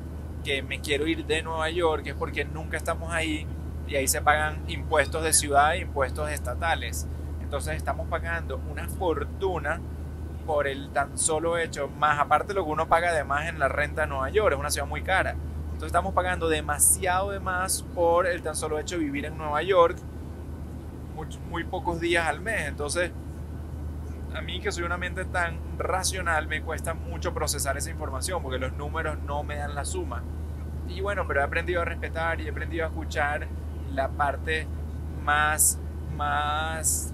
que 0.45 0.63
me 0.63 0.81
quiero 0.81 1.07
ir 1.07 1.27
de 1.27 1.43
Nueva 1.43 1.71
York 1.71 2.07
es 2.07 2.15
porque 2.15 2.45
nunca 2.45 2.77
estamos 2.77 3.13
ahí 3.13 3.47
y 3.89 3.97
ahí 3.97 4.09
se 4.09 4.21
pagan 4.21 4.65
impuestos 4.69 5.23
de 5.23 5.33
ciudad 5.33 5.75
e 5.75 5.81
impuestos 5.81 6.31
estatales. 6.31 7.07
Entonces 7.41 7.77
estamos 7.77 8.09
pagando 8.09 8.61
una 8.71 8.89
fortuna 8.89 9.81
por 10.47 10.69
el 10.69 10.91
tan 10.91 11.19
solo 11.19 11.59
hecho, 11.59 11.89
más 11.99 12.19
aparte 12.19 12.55
lo 12.55 12.65
que 12.65 12.71
uno 12.71 12.89
paga 12.89 13.11
además 13.11 13.49
en 13.49 13.59
la 13.59 13.69
renta 13.69 14.03
de 14.03 14.07
Nueva 14.07 14.31
York, 14.31 14.53
es 14.55 14.59
una 14.59 14.71
ciudad 14.71 14.87
muy 14.87 15.03
cara. 15.03 15.33
Entonces 15.67 15.89
estamos 15.89 16.15
pagando 16.15 16.49
demasiado 16.49 17.33
de 17.33 17.41
más 17.41 17.83
por 17.95 18.27
el 18.27 18.41
tan 18.43 18.57
solo 18.57 18.79
hecho 18.79 18.97
de 18.97 19.05
vivir 19.05 19.27
en 19.27 19.37
Nueva 19.37 19.61
York 19.63 19.99
muy, 21.15 21.27
muy 21.51 21.65
pocos 21.65 22.01
días 22.01 22.27
al 22.27 22.41
mes. 22.41 22.69
Entonces 22.69 23.11
a 24.35 24.41
mí 24.41 24.61
que 24.61 24.71
soy 24.71 24.85
una 24.85 24.97
mente 24.97 25.25
tan 25.25 25.59
racional 25.79 26.47
me 26.47 26.63
cuesta 26.63 26.95
mucho 26.95 27.33
procesar 27.33 27.77
esa 27.77 27.91
información 27.91 28.43
porque 28.43 28.59
los 28.59 28.73
números 28.75 29.19
no 29.27 29.43
me 29.43 29.57
dan 29.57 29.75
la 29.75 29.85
suma. 29.85 30.23
Y 30.89 31.01
bueno, 31.01 31.27
pero 31.27 31.41
he 31.41 31.43
aprendido 31.43 31.83
a 31.83 31.85
respetar 31.85 32.41
y 32.41 32.47
he 32.47 32.51
aprendido 32.51 32.85
a 32.85 32.89
escuchar 32.89 33.47
la 33.93 34.09
parte 34.09 34.67
más, 35.25 35.79
más, 36.17 37.13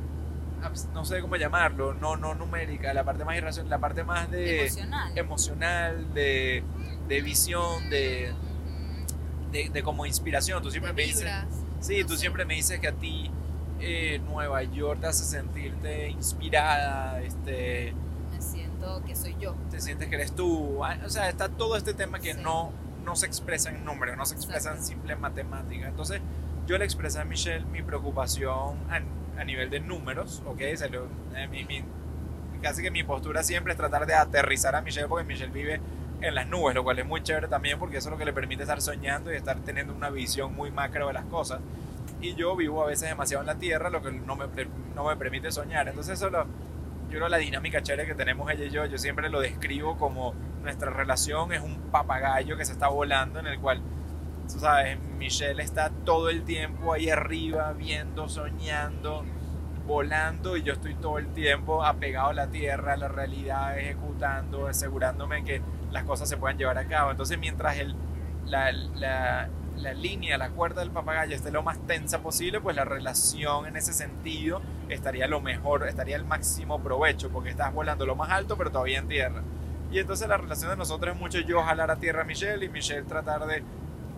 no 0.94 1.04
sé 1.04 1.20
cómo 1.20 1.36
llamarlo, 1.36 1.94
no, 1.94 2.16
no 2.16 2.34
numérica, 2.34 2.92
la 2.94 3.04
parte 3.04 3.24
más 3.24 3.36
irracional, 3.36 3.70
la 3.70 3.78
parte 3.78 4.04
más 4.04 4.30
de 4.30 4.62
emocional, 4.62 5.18
emocional 5.18 6.14
de, 6.14 6.62
de 7.08 7.20
visión, 7.20 7.90
de, 7.90 8.32
de, 9.50 9.70
de, 9.70 9.82
como 9.82 10.06
inspiración. 10.06 10.62
Tú 10.62 10.70
siempre 10.70 10.92
me 10.92 11.02
dices, 11.02 11.30
sí, 11.80 12.04
tú 12.04 12.16
siempre 12.16 12.44
me 12.44 12.54
dices 12.54 12.80
que 12.80 12.88
a 12.88 12.92
ti 12.92 13.30
eh, 13.80 14.20
Nueva 14.26 14.62
York 14.62 15.00
te 15.00 15.06
hace 15.08 15.24
sentirte 15.24 16.08
inspirada, 16.10 17.20
este... 17.20 17.92
Me 18.32 18.40
siento 18.40 19.02
que 19.04 19.14
soy 19.16 19.36
yo. 19.40 19.54
Te 19.70 19.80
sientes 19.80 20.08
que 20.08 20.14
eres 20.14 20.32
tú. 20.32 20.84
Ah, 20.84 20.98
o 21.04 21.10
sea, 21.10 21.28
está 21.28 21.48
todo 21.48 21.76
este 21.76 21.92
tema 21.92 22.20
que 22.20 22.34
no, 22.34 22.72
no 23.04 23.16
se 23.16 23.26
expresa 23.26 23.70
en 23.70 23.84
números, 23.84 24.16
no 24.16 24.24
se 24.24 24.34
expresa 24.34 24.72
en 24.72 24.82
simple 24.82 25.16
matemática. 25.16 25.88
Entonces, 25.88 26.20
yo 26.66 26.78
le 26.78 26.84
expresé 26.84 27.20
a 27.20 27.24
Michelle 27.24 27.64
mi 27.66 27.82
preocupación 27.82 28.76
a, 28.88 29.00
nivel 29.44 29.70
de 29.70 29.80
números, 29.80 30.42
¿ok? 30.46 30.60
Eh, 30.60 31.84
casi 32.60 32.82
que 32.82 32.90
mi 32.90 33.02
postura 33.02 33.42
siempre 33.42 33.72
es 33.72 33.76
tratar 33.76 34.06
de 34.06 34.14
aterrizar 34.14 34.76
a 34.76 34.82
Michelle 34.82 35.08
porque 35.08 35.24
Michelle 35.24 35.52
vive 35.52 35.80
en 36.20 36.34
las 36.34 36.46
nubes, 36.46 36.74
lo 36.74 36.84
cual 36.84 36.98
es 36.98 37.06
muy 37.06 37.22
chévere 37.22 37.48
también 37.48 37.78
porque 37.78 37.96
eso 37.96 38.08
es 38.08 38.12
lo 38.12 38.18
que 38.18 38.24
le 38.24 38.32
permite 38.32 38.62
estar 38.62 38.80
soñando 38.80 39.32
y 39.32 39.36
estar 39.36 39.58
teniendo 39.60 39.92
una 39.92 40.10
visión 40.10 40.54
muy 40.54 40.70
macro 40.70 41.08
de 41.08 41.12
las 41.12 41.24
cosas 41.24 41.60
y 42.20 42.34
yo 42.34 42.54
vivo 42.54 42.82
a 42.82 42.86
veces 42.86 43.08
demasiado 43.08 43.42
en 43.42 43.48
la 43.48 43.56
tierra, 43.56 43.90
lo 43.90 44.00
que 44.00 44.12
no 44.12 44.36
me, 44.36 44.46
no 44.94 45.04
me 45.04 45.16
permite 45.16 45.50
soñar. 45.50 45.88
Entonces 45.88 46.14
eso 46.14 46.30
lo, 46.30 46.44
yo 47.10 47.18
creo 47.18 47.28
la 47.28 47.38
dinámica 47.38 47.82
chévere 47.82 48.06
que 48.06 48.14
tenemos 48.14 48.50
ella 48.50 48.64
y 48.64 48.70
yo, 48.70 48.86
yo 48.86 48.96
siempre 48.96 49.28
lo 49.28 49.40
describo 49.40 49.98
como 49.98 50.34
nuestra 50.62 50.90
relación 50.90 51.52
es 51.52 51.60
un 51.60 51.76
papagayo 51.90 52.56
que 52.56 52.64
se 52.64 52.72
está 52.72 52.88
volando 52.88 53.40
en 53.40 53.48
el 53.48 53.58
cual, 53.58 53.82
sabes, 54.60 54.98
Michelle 55.18 55.62
está 55.62 55.90
todo 56.04 56.28
el 56.28 56.44
tiempo 56.44 56.92
ahí 56.92 57.10
arriba, 57.10 57.72
viendo, 57.72 58.28
soñando, 58.28 59.24
volando 59.86 60.56
y 60.56 60.62
yo 60.62 60.72
estoy 60.74 60.94
todo 60.94 61.18
el 61.18 61.32
tiempo 61.32 61.84
apegado 61.84 62.28
a 62.28 62.34
la 62.34 62.48
tierra, 62.48 62.94
a 62.94 62.96
la 62.96 63.08
realidad, 63.08 63.78
ejecutando, 63.78 64.66
asegurándome 64.66 65.44
que 65.44 65.60
las 65.90 66.04
cosas 66.04 66.28
se 66.28 66.36
puedan 66.36 66.58
llevar 66.58 66.78
a 66.78 66.86
cabo. 66.86 67.10
Entonces 67.10 67.38
mientras 67.38 67.78
el, 67.78 67.94
la, 68.46 68.72
la 68.72 69.48
la 69.76 69.92
línea, 69.94 70.38
la 70.38 70.50
cuerda 70.50 70.80
del 70.80 70.90
papagayo 70.90 71.34
esté 71.34 71.50
lo 71.50 71.62
más 71.62 71.78
tensa 71.86 72.20
posible, 72.20 72.60
pues 72.60 72.76
la 72.76 72.84
relación 72.84 73.66
en 73.66 73.76
ese 73.76 73.92
sentido 73.92 74.60
estaría 74.88 75.26
lo 75.26 75.40
mejor, 75.40 75.86
estaría 75.88 76.16
el 76.16 76.24
máximo 76.24 76.82
provecho, 76.82 77.30
porque 77.30 77.50
estás 77.50 77.72
volando 77.72 78.06
lo 78.06 78.14
más 78.14 78.30
alto, 78.30 78.56
pero 78.56 78.70
todavía 78.70 78.98
en 78.98 79.08
tierra. 79.08 79.42
Y 79.90 79.98
entonces 79.98 80.28
la 80.28 80.36
relación 80.36 80.70
de 80.70 80.76
nosotros 80.76 81.14
es 81.14 81.20
mucho 81.20 81.38
yo 81.40 81.62
jalar 81.62 81.90
a 81.90 81.96
tierra 81.96 82.22
a 82.22 82.24
Michelle 82.24 82.64
y 82.64 82.68
Michelle 82.68 83.02
tratar 83.02 83.46
de 83.46 83.62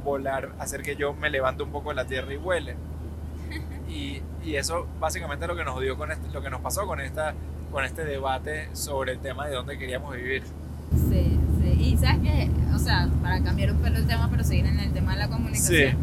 volar, 0.05 0.53
hacer 0.59 0.83
que 0.83 0.97
yo 0.97 1.14
me 1.14 1.31
levante 1.31 1.62
un 1.62 1.71
poco 1.71 1.88
de 1.88 1.97
la 1.97 2.05
tierra 2.05 2.33
y 2.33 2.37
vuele. 2.37 2.77
Y, 3.88 4.23
y 4.45 4.57
eso 4.57 4.87
básicamente 5.01 5.45
es 5.45 5.49
lo 5.49 5.57
que 5.57 5.64
nos 5.64 5.81
dio 5.81 5.97
con 5.97 6.11
este, 6.11 6.29
lo 6.33 6.43
que 6.43 6.51
nos 6.51 6.61
pasó 6.61 6.87
con 6.87 7.01
esta 7.01 7.35
con 7.71 7.85
este 7.85 8.05
debate 8.05 8.69
sobre 8.73 9.12
el 9.12 9.19
tema 9.19 9.47
de 9.47 9.55
dónde 9.55 9.77
queríamos 9.77 10.14
vivir. 10.14 10.45
Sí, 11.11 11.38
y 11.79 11.97
sabes 11.97 12.21
que, 12.23 12.51
o 12.73 12.79
sea, 12.79 13.09
para 13.21 13.43
cambiar 13.43 13.73
un 13.73 13.79
pelo 13.79 13.99
el 13.99 14.07
tema, 14.07 14.29
pero 14.31 14.45
seguir 14.45 14.67
en 14.67 14.79
el 14.79 14.93
tema 14.93 15.14
de 15.14 15.19
la 15.19 15.29
comunicación. 15.29 15.97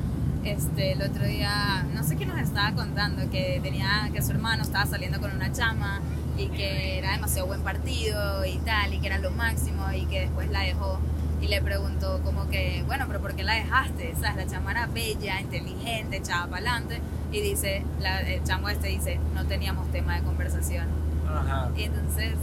Este, 0.44 0.94
el 0.94 1.02
otro 1.02 1.24
día, 1.24 1.86
no 1.94 2.04
sé 2.04 2.18
qué 2.18 2.26
nos 2.26 2.40
estaba 2.40 2.74
contando, 2.74 3.30
que 3.30 3.60
tenía, 3.64 4.10
que 4.12 4.22
su 4.22 4.32
hermano 4.32 4.64
estaba 4.64 4.86
saliendo 4.86 5.22
con 5.22 5.32
una 5.32 5.52
chama 5.52 6.02
y 6.38 6.48
que 6.48 6.98
era 6.98 7.12
demasiado 7.12 7.48
buen 7.48 7.62
partido 7.62 8.46
y 8.46 8.58
tal, 8.58 8.94
y 8.94 9.00
que 9.00 9.08
era 9.08 9.20
lo 9.20 9.32
máximo 9.32 9.92
y 9.94 10.06
que 10.08 10.22
después 10.22 10.50
la 10.50 10.62
dejó 10.62 11.00
y 11.42 11.48
le 11.48 11.62
preguntó 11.62 12.22
como 12.24 12.48
que, 12.50 12.84
bueno, 12.86 13.06
pero 13.08 13.20
¿por 13.20 13.36
qué 13.36 13.44
la 13.44 13.56
dejaste? 13.56 14.14
¿Sabes? 14.20 14.46
La 14.46 14.48
chama 14.48 14.72
era 14.72 14.86
bella, 14.88 15.42
inteligente, 15.42 16.18
echaba 16.18 16.48
para 16.48 16.58
adelante 16.58 17.02
y 17.32 17.42
dice, 17.42 17.84
la, 18.00 18.22
el 18.22 18.44
chamo 18.44 18.70
este 18.70 18.90
dice, 18.90 19.20
no 19.34 19.46
teníamos 19.46 19.92
tema 19.92 20.16
de 20.16 20.24
conversación. 20.24 20.88
Ajá. 21.28 21.72
Y 21.76 21.84
entonces 21.84 22.36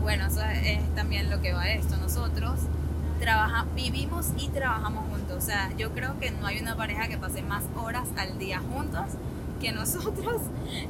bueno, 0.00 0.26
eso 0.26 0.42
es 0.42 0.94
también 0.94 1.28
lo 1.28 1.40
que 1.40 1.52
va 1.52 1.62
a 1.62 1.72
esto. 1.72 1.96
Nosotros 1.96 2.60
trabaja, 3.20 3.66
vivimos 3.74 4.28
y 4.38 4.48
trabajamos 4.48 5.04
juntos. 5.10 5.36
O 5.36 5.40
sea, 5.40 5.70
yo 5.76 5.92
creo 5.92 6.18
que 6.18 6.30
no 6.30 6.46
hay 6.46 6.60
una 6.60 6.76
pareja 6.76 7.08
que 7.08 7.18
pase 7.18 7.42
más 7.42 7.64
horas 7.76 8.08
al 8.16 8.38
día 8.38 8.60
juntos 8.60 9.04
que 9.60 9.72
nosotros. 9.72 10.40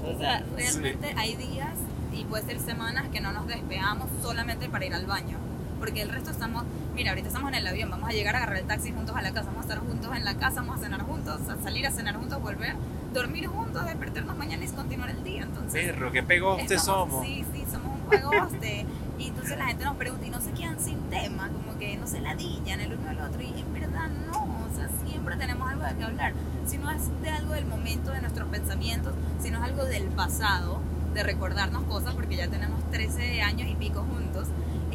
O 0.05 0.18
sea, 0.18 0.44
realmente 0.55 1.14
hay 1.16 1.37
días 1.37 1.75
y 2.12 2.25
puede 2.25 2.44
ser 2.44 2.61
semanas 2.61 3.09
que 3.09 3.21
no 3.21 3.33
nos 3.33 3.47
despegamos 3.47 4.09
solamente 4.23 4.68
para 4.68 4.85
ir 4.85 4.94
al 4.94 5.07
baño. 5.07 5.38
Porque 5.79 6.03
el 6.03 6.09
resto 6.09 6.31
estamos, 6.31 6.64
mira, 6.95 7.11
ahorita 7.11 7.29
estamos 7.29 7.51
en 7.51 7.59
el 7.59 7.67
avión, 7.67 7.91
vamos 7.91 8.09
a 8.09 8.12
llegar 8.12 8.35
a 8.35 8.38
agarrar 8.38 8.59
el 8.59 8.67
taxi 8.67 8.93
juntos 8.93 9.17
a 9.17 9.23
la 9.23 9.33
casa, 9.33 9.47
vamos 9.47 9.67
a 9.67 9.69
estar 9.69 9.79
juntos 9.79 10.17
en 10.17 10.25
la 10.25 10.35
casa, 10.37 10.61
vamos 10.61 10.81
a 10.81 10.83
cenar 10.83 11.03
juntos, 11.03 11.41
a 11.49 11.62
salir 11.62 11.87
a 11.87 11.91
cenar 11.91 12.17
juntos, 12.17 12.41
volver, 12.43 12.75
dormir 13.12 13.47
juntos, 13.47 13.85
despertarnos 13.87 14.37
mañana 14.37 14.64
y 14.64 14.69
continuar 14.69 15.11
el 15.11 15.23
día. 15.25 15.43
Entonces, 15.43 15.93
Perro, 15.93 16.12
qué 16.12 16.23
pegoste 16.23 16.79
somos. 16.79 17.25
Sí, 17.25 17.45
sí, 17.53 17.64
somos 17.71 18.01
un 18.01 18.09
pegoste. 18.09 18.87
Y 19.19 19.29
entonces 19.29 19.59
la 19.59 19.67
gente 19.67 19.85
nos 19.85 19.97
pregunta 19.97 20.27
y 20.27 20.31
no 20.31 20.41
se 20.41 20.53
quedan 20.53 20.79
sin 20.79 20.99
tema, 21.11 21.49
como 21.49 21.77
que 21.79 21.97
no 21.97 22.07
se 22.07 22.21
ladillan 22.21 22.81
el 22.81 22.95
uno 22.95 23.11
al 23.11 23.21
otro. 23.21 23.43
Y 23.43 23.61
en 23.61 23.73
verdad 23.73 24.09
no, 24.31 24.69
siempre 25.05 25.37
tenemos 25.37 25.69
algo 25.69 25.85
de 25.85 25.95
qué 25.97 26.05
hablar. 26.05 26.33
Si 26.67 26.79
no 26.79 26.91
es 26.91 27.03
de 27.23 27.31
algo 27.31 27.55
del 27.55 27.67
momento, 27.67 28.12
de 28.12 28.21
nuestros 28.21 28.49
pensamientos, 28.49 29.14
si 29.41 29.51
no 29.51 29.59
es 29.59 29.64
algo 29.64 29.85
del 29.85 30.05
pasado, 30.05 30.81
de 31.14 31.23
recordarnos 31.23 31.83
cosas, 31.85 32.14
porque 32.14 32.37
ya 32.37 32.49
tenemos 32.49 32.83
13 32.91 33.43
años 33.43 33.69
y 33.69 33.75
pico 33.75 34.05
juntos, 34.05 34.49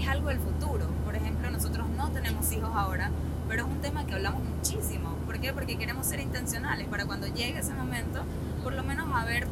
es 0.04 0.10
algo 0.10 0.30
del 0.30 0.40
futuro. 0.40 0.86
Por 1.06 1.16
ejemplo, 1.16 1.50
nosotros 1.50 1.88
no 1.90 2.10
tenemos 2.10 2.52
hijos 2.52 2.72
ahora, 2.74 3.10
pero 3.48 3.66
es 3.66 3.72
un 3.72 3.82
tema 3.82 4.06
que 4.06 4.14
hablamos 4.14 4.44
muchísimo. 4.44 5.16
¿Por 5.26 5.40
qué? 5.40 5.54
Porque 5.54 5.78
queremos 5.78 6.06
ser 6.06 6.20
intencionales 6.20 6.88
para 6.88 7.06
cuando 7.06 7.28
llegue 7.28 7.60
ese 7.60 7.74
momento, 7.74 8.24
por 8.64 8.74
lo 8.74 8.84
menos 8.84 9.08
haber 9.14 9.48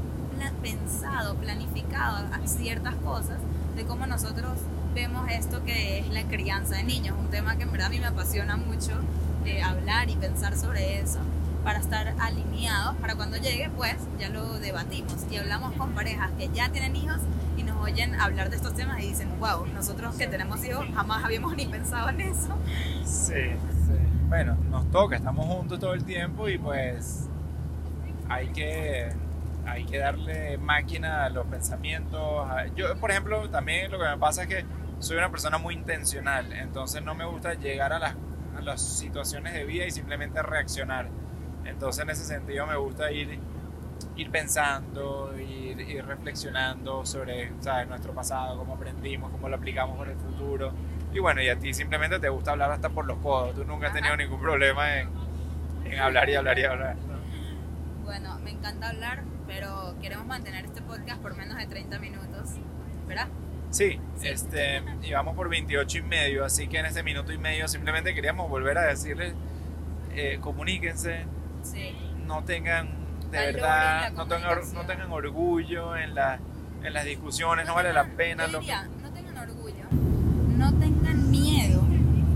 pensado, 0.61 1.35
planificado 1.35 2.27
ciertas 2.45 2.95
cosas 2.95 3.37
de 3.75 3.83
cómo 3.85 4.07
nosotros 4.07 4.57
vemos 4.95 5.29
esto 5.29 5.63
que 5.63 5.99
es 5.99 6.09
la 6.09 6.23
crianza 6.23 6.75
de 6.75 6.83
niños, 6.83 7.15
un 7.17 7.29
tema 7.29 7.57
que 7.57 7.63
en 7.63 7.71
verdad 7.71 7.87
a 7.87 7.89
mí 7.91 7.99
me 7.99 8.07
apasiona 8.07 8.57
mucho 8.57 8.91
eh, 9.45 9.61
hablar 9.61 10.09
y 10.09 10.15
pensar 10.15 10.57
sobre 10.57 10.99
eso 10.99 11.19
para 11.63 11.79
estar 11.79 12.15
alineados, 12.19 12.95
para 12.95 13.15
cuando 13.15 13.37
llegue 13.37 13.69
pues 13.77 13.95
ya 14.19 14.29
lo 14.29 14.59
debatimos 14.59 15.25
y 15.29 15.37
hablamos 15.37 15.73
con 15.73 15.91
parejas 15.91 16.31
que 16.37 16.49
ya 16.49 16.69
tienen 16.69 16.95
hijos 16.95 17.19
oyen 17.81 18.19
hablar 18.19 18.49
de 18.49 18.55
estos 18.55 18.73
temas 18.73 19.01
y 19.01 19.09
dicen, 19.09 19.29
wow, 19.39 19.65
nosotros 19.67 20.15
que 20.15 20.27
tenemos 20.27 20.63
hijos 20.63 20.85
jamás 20.93 21.23
habíamos 21.23 21.55
ni 21.57 21.65
pensado 21.65 22.09
en 22.09 22.21
eso. 22.21 22.57
Sí, 23.03 23.51
sí. 23.85 23.93
Bueno, 24.27 24.55
nos 24.69 24.89
toca, 24.91 25.15
estamos 25.17 25.45
juntos 25.45 25.79
todo 25.79 25.93
el 25.93 26.05
tiempo 26.05 26.47
y 26.47 26.57
pues 26.57 27.27
hay 28.29 28.47
que 28.49 29.09
hay 29.65 29.85
que 29.85 29.99
darle 29.99 30.57
máquina 30.57 31.25
a 31.25 31.29
los 31.29 31.45
pensamientos. 31.47 32.47
Yo, 32.75 32.95
por 32.97 33.11
ejemplo, 33.11 33.49
también 33.49 33.91
lo 33.91 33.99
que 33.99 34.05
me 34.05 34.17
pasa 34.17 34.43
es 34.43 34.47
que 34.47 34.65
soy 34.99 35.17
una 35.17 35.29
persona 35.29 35.57
muy 35.57 35.75
intencional, 35.75 36.51
entonces 36.53 37.03
no 37.03 37.15
me 37.15 37.25
gusta 37.25 37.53
llegar 37.55 37.93
a 37.93 37.99
las, 37.99 38.15
a 38.57 38.61
las 38.61 38.81
situaciones 38.81 39.53
de 39.53 39.65
vida 39.65 39.85
y 39.85 39.91
simplemente 39.91 40.41
reaccionar. 40.41 41.09
Entonces 41.65 42.03
en 42.03 42.09
ese 42.09 42.23
sentido 42.23 42.65
me 42.67 42.75
gusta 42.75 43.11
ir, 43.11 43.39
ir 44.15 44.29
pensando, 44.29 45.33
ir, 45.39 45.79
ir 45.79 46.05
reflexionando 46.05 47.05
sobre 47.05 47.51
nuestro 47.87 48.13
pasado, 48.13 48.57
cómo 48.57 48.75
aprendimos, 48.75 49.31
cómo 49.31 49.49
lo 49.49 49.55
aplicamos 49.55 49.97
con 49.97 50.09
el 50.09 50.17
futuro. 50.17 50.73
Y 51.13 51.19
bueno, 51.19 51.41
y 51.41 51.49
a 51.49 51.59
ti 51.59 51.73
simplemente 51.73 52.19
te 52.19 52.29
gusta 52.29 52.51
hablar 52.51 52.71
hasta 52.71 52.89
por 52.89 53.05
los 53.05 53.17
codos. 53.19 53.55
Tú 53.55 53.65
nunca 53.65 53.87
has 53.87 53.93
tenido 53.93 54.15
ningún 54.15 54.39
problema 54.39 54.99
en, 54.99 55.09
en 55.85 55.99
hablar 55.99 56.29
y 56.29 56.35
hablar 56.35 56.59
y 56.59 56.63
hablar. 56.63 56.95
Bueno, 58.03 58.39
me 58.39 58.51
encanta 58.51 58.89
hablar, 58.89 59.23
pero 59.47 59.95
queremos 60.01 60.25
mantener 60.25 60.65
este 60.65 60.81
podcast 60.81 61.21
por 61.21 61.35
menos 61.35 61.57
de 61.57 61.67
30 61.67 61.99
minutos, 61.99 62.51
¿verdad? 63.07 63.27
Sí, 63.71 63.99
este, 64.21 64.83
y 65.01 65.13
vamos 65.13 65.33
por 65.33 65.47
28 65.47 65.97
y 65.97 66.01
medio, 66.01 66.43
así 66.43 66.67
que 66.67 66.79
en 66.79 66.85
este 66.87 67.03
minuto 67.03 67.31
y 67.31 67.37
medio 67.37 67.69
simplemente 67.69 68.13
queríamos 68.13 68.49
volver 68.49 68.77
a 68.77 68.81
decirles, 68.81 69.33
eh, 70.13 70.39
comuníquense, 70.41 71.25
no 72.25 72.43
tengan, 72.43 73.00
de 73.31 73.37
verdad, 73.37 74.11
no 74.13 74.27
tengan, 74.27 74.73
no 74.73 74.81
tengan 74.81 75.11
orgullo 75.11 75.95
en, 75.95 76.15
la, 76.15 76.39
en 76.83 76.93
las 76.93 77.05
discusiones, 77.05 77.65
no 77.65 77.75
vale 77.75 77.93
la 77.93 78.05
pena. 78.05 78.47
lo 78.47 78.61
No 78.61 79.09
tengan 79.13 79.37
orgullo, 79.37 79.85
no 80.57 80.73
tengan 80.73 81.31
miedo 81.31 81.83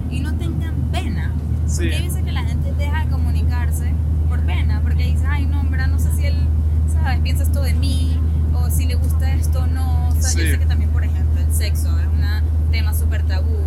y 0.09 0.19
no 0.21 0.35
tengan 0.37 0.75
pena. 0.91 1.33
Porque 1.67 1.95
hay 1.95 2.07
veces 2.07 2.23
que 2.23 2.31
la 2.31 2.43
gente 2.43 2.71
deja 2.73 3.03
de 3.03 3.11
comunicarse 3.11 3.93
por 4.29 4.39
pena, 4.45 4.79
porque 4.81 5.03
dice, 5.03 5.25
ay 5.27 5.45
no, 5.45 5.59
hombre, 5.61 5.85
no 5.87 5.99
sé 5.99 6.11
si 6.13 6.27
él, 6.27 6.37
¿sabes? 6.91 7.19
Piensa 7.19 7.43
esto 7.43 7.61
de 7.61 7.73
mí, 7.73 8.19
o 8.53 8.69
si 8.69 8.85
le 8.85 8.95
gusta 8.95 9.33
esto 9.33 9.59
o 9.59 9.67
no. 9.67 10.09
O 10.09 10.11
sea, 10.13 10.31
yo 10.31 10.51
sé 10.51 10.59
que 10.59 10.65
también, 10.65 10.91
por 10.91 11.03
ejemplo, 11.03 11.41
el 11.41 11.53
sexo 11.53 11.99
es 11.99 12.05
un 12.07 12.71
tema 12.71 12.93
súper 12.93 13.23
tabú 13.23 13.57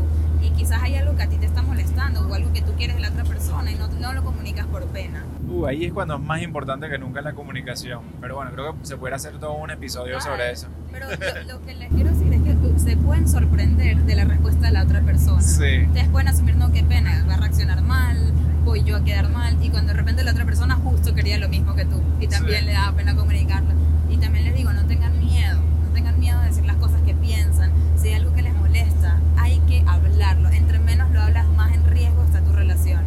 y 0.42 0.50
quizás 0.50 0.82
hay 0.82 0.96
algo 0.96 1.16
que 1.16 1.22
a 1.22 1.28
ti 1.28 1.36
te 1.36 1.46
está 1.46 1.62
molestando 1.62 2.26
o 2.26 2.34
algo 2.34 2.52
que 2.52 2.62
tú 2.62 2.72
quieres 2.72 2.96
de 2.96 3.02
la 3.02 3.10
otra 3.10 3.24
persona 3.24 3.70
y 3.70 3.74
no, 3.74 3.88
no 3.88 4.12
lo 4.12 4.24
comunicas 4.24 4.66
por 4.66 4.86
pena. 4.86 5.24
Uh, 5.48 5.66
ahí 5.66 5.86
es 5.86 5.92
cuando 5.92 6.16
es 6.16 6.20
más 6.20 6.42
importante 6.42 6.88
que 6.88 6.98
nunca 6.98 7.20
la 7.22 7.32
comunicación. 7.32 8.02
Pero 8.20 8.36
bueno, 8.36 8.50
creo 8.52 8.78
que 8.78 8.86
se 8.86 8.96
puede 8.96 9.14
hacer 9.14 9.38
todo 9.38 9.54
un 9.54 9.70
episodio 9.70 10.20
sobre 10.20 10.50
eso. 10.50 10.68
Pero 10.92 11.06
lo, 11.46 11.60
que 11.62 11.74
les 11.74 11.88
quiero 11.90 12.10
decir 12.10 12.32
es 12.32 12.42
que 12.42 12.78
se 12.78 12.96
pueden 12.96 13.28
sorprender 13.28 13.98
de 13.98 14.14
la 14.14 14.24
respuesta 14.24 14.66
de 14.66 14.72
la 14.72 14.82
otra 14.82 15.00
persona. 15.02 15.42
Sí. 15.42 15.84
Ustedes 15.86 16.08
pueden 16.08 16.28
asumir, 16.28 16.56
no, 16.56 16.72
qué 16.72 16.82
pena, 16.82 17.24
va 17.28 17.34
a 17.34 17.36
reaccionar 17.38 17.82
mal, 17.82 18.32
voy 18.64 18.84
yo 18.84 18.96
a 18.96 19.04
quedar 19.04 19.28
mal. 19.30 19.56
Y 19.62 19.70
cuando 19.70 19.92
de 19.92 19.98
repente 19.98 20.24
la 20.24 20.32
otra 20.32 20.44
persona 20.44 20.76
justo 20.76 21.14
quería 21.14 21.38
lo 21.38 21.48
mismo 21.48 21.74
que 21.74 21.84
tú 21.84 22.02
y 22.20 22.28
también 22.28 22.66
le 22.66 22.72
da 22.72 22.92
pena 22.92 23.14
comunicarlo. 23.16 23.70
Y 24.08 24.16
también 24.16 24.44
les 24.44 24.54
digo, 24.54 24.72
no 24.72 24.86
tengan 24.86 25.18
miedo, 25.18 25.58
no 25.86 25.92
tengan 25.92 26.18
miedo 26.18 26.40
de 26.40 26.48
decir 26.48 26.64
las 26.64 26.76
cosas 26.76 27.00
que 27.02 27.14
piensan. 27.14 27.70
Si 27.96 28.08
hay 28.08 28.14
algo 28.14 28.34
que 28.34 28.42
les 28.42 28.54
molesta, 28.54 29.20
hay 29.36 29.58
que 29.60 29.82
hablarlo. 29.86 30.48
Entre 30.50 30.78
menos 30.78 31.10
lo 31.10 31.20
hablas, 31.20 31.46
más 31.48 31.74
en 31.74 31.84
riesgo 31.86 32.22
está 32.24 32.40
tu 32.40 32.52
relación. 32.52 33.02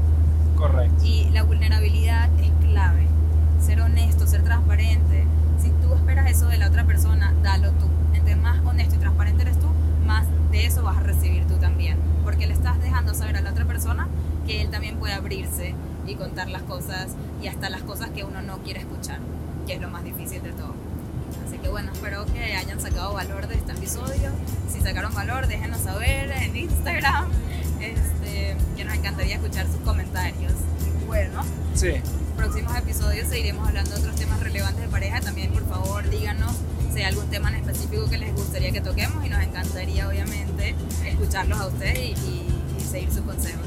Correcto. 0.55 1.03
Y 1.03 1.20
la 1.33 1.43
vulnerabilidad 1.43 2.29
es 2.39 2.51
clave. 2.65 3.07
Ser 3.65 3.81
honesto, 3.81 4.27
ser 4.27 4.43
transparente. 4.43 5.25
Si 5.61 5.69
tú 5.69 5.93
esperas 5.93 6.29
eso 6.29 6.47
de 6.47 6.57
la 6.57 6.67
otra 6.67 6.85
persona, 6.85 7.33
dalo 7.41 7.71
tú. 7.71 7.87
Entre 8.13 8.35
más 8.35 8.59
honesto 8.65 8.95
y 8.95 8.99
transparente 8.99 9.43
eres 9.43 9.59
tú, 9.59 9.67
más 10.05 10.25
de 10.51 10.65
eso 10.65 10.83
vas 10.83 10.97
a 10.97 11.01
recibir 11.01 11.45
tú 11.47 11.55
también. 11.55 11.97
Porque 12.23 12.47
le 12.47 12.53
estás 12.53 12.81
dejando 12.81 13.13
saber 13.13 13.37
a 13.37 13.41
la 13.41 13.51
otra 13.51 13.65
persona 13.65 14.07
que 14.45 14.61
él 14.61 14.69
también 14.69 14.97
puede 14.97 15.13
abrirse 15.13 15.73
y 16.05 16.15
contar 16.15 16.49
las 16.49 16.63
cosas 16.63 17.15
y 17.41 17.47
hasta 17.47 17.69
las 17.69 17.83
cosas 17.83 18.09
que 18.09 18.23
uno 18.23 18.41
no 18.41 18.57
quiere 18.59 18.81
escuchar, 18.81 19.19
que 19.67 19.75
es 19.75 19.81
lo 19.81 19.89
más 19.89 20.03
difícil 20.03 20.41
de 20.41 20.51
todo. 20.51 20.73
Así 21.47 21.57
que 21.59 21.69
bueno, 21.69 21.91
espero 21.93 22.25
que 22.25 22.55
hayan 22.55 22.79
sacado 22.81 23.13
valor 23.13 23.47
de 23.47 23.55
este 23.55 23.71
episodio. 23.71 24.31
Si 24.69 24.81
sacaron 24.81 25.13
valor, 25.13 25.47
déjenos 25.47 25.81
saber 25.81 26.31
en 26.31 26.55
Instagram. 26.55 27.27
Este, 27.79 28.55
que 28.77 28.85
nos 28.85 28.93
encantaría 28.95 29.35
escuchar 29.35 29.65
sus 29.65 29.77
comentarios. 29.77 30.53
Bueno, 31.11 31.43
sí. 31.75 31.95
próximos 32.37 32.73
episodios 32.77 33.27
seguiremos 33.27 33.67
hablando 33.67 33.91
de 33.91 33.97
otros 33.97 34.15
temas 34.15 34.39
relevantes 34.39 34.81
de 34.81 34.87
pareja. 34.87 35.19
También, 35.19 35.51
por 35.51 35.67
favor, 35.67 36.09
díganos 36.09 36.53
si 36.93 36.99
hay 36.99 37.03
algún 37.03 37.29
tema 37.29 37.49
en 37.49 37.55
específico 37.55 38.09
que 38.09 38.17
les 38.17 38.33
gustaría 38.33 38.71
que 38.71 38.79
toquemos 38.79 39.25
y 39.25 39.27
nos 39.27 39.43
encantaría, 39.43 40.07
obviamente, 40.07 40.73
escucharlos 41.05 41.59
a 41.59 41.67
ustedes 41.67 42.17
y, 42.17 42.47
seguir 42.89 43.11
sus 43.11 43.23
consejos. 43.23 43.65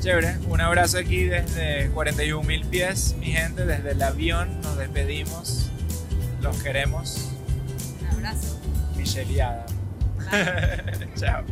Chévere, 0.00 0.38
un 0.48 0.62
abrazo 0.62 0.96
aquí 0.96 1.24
desde 1.24 1.90
41 1.90 2.48
mil 2.48 2.64
pies, 2.64 3.14
mi 3.20 3.32
gente, 3.32 3.66
desde 3.66 3.90
el 3.90 4.02
avión 4.02 4.62
nos 4.62 4.78
despedimos, 4.78 5.70
los 6.40 6.62
queremos. 6.62 7.28
Un 8.00 8.06
abrazo. 8.06 8.58
Michelle 8.96 9.44
Chao. 11.16 11.44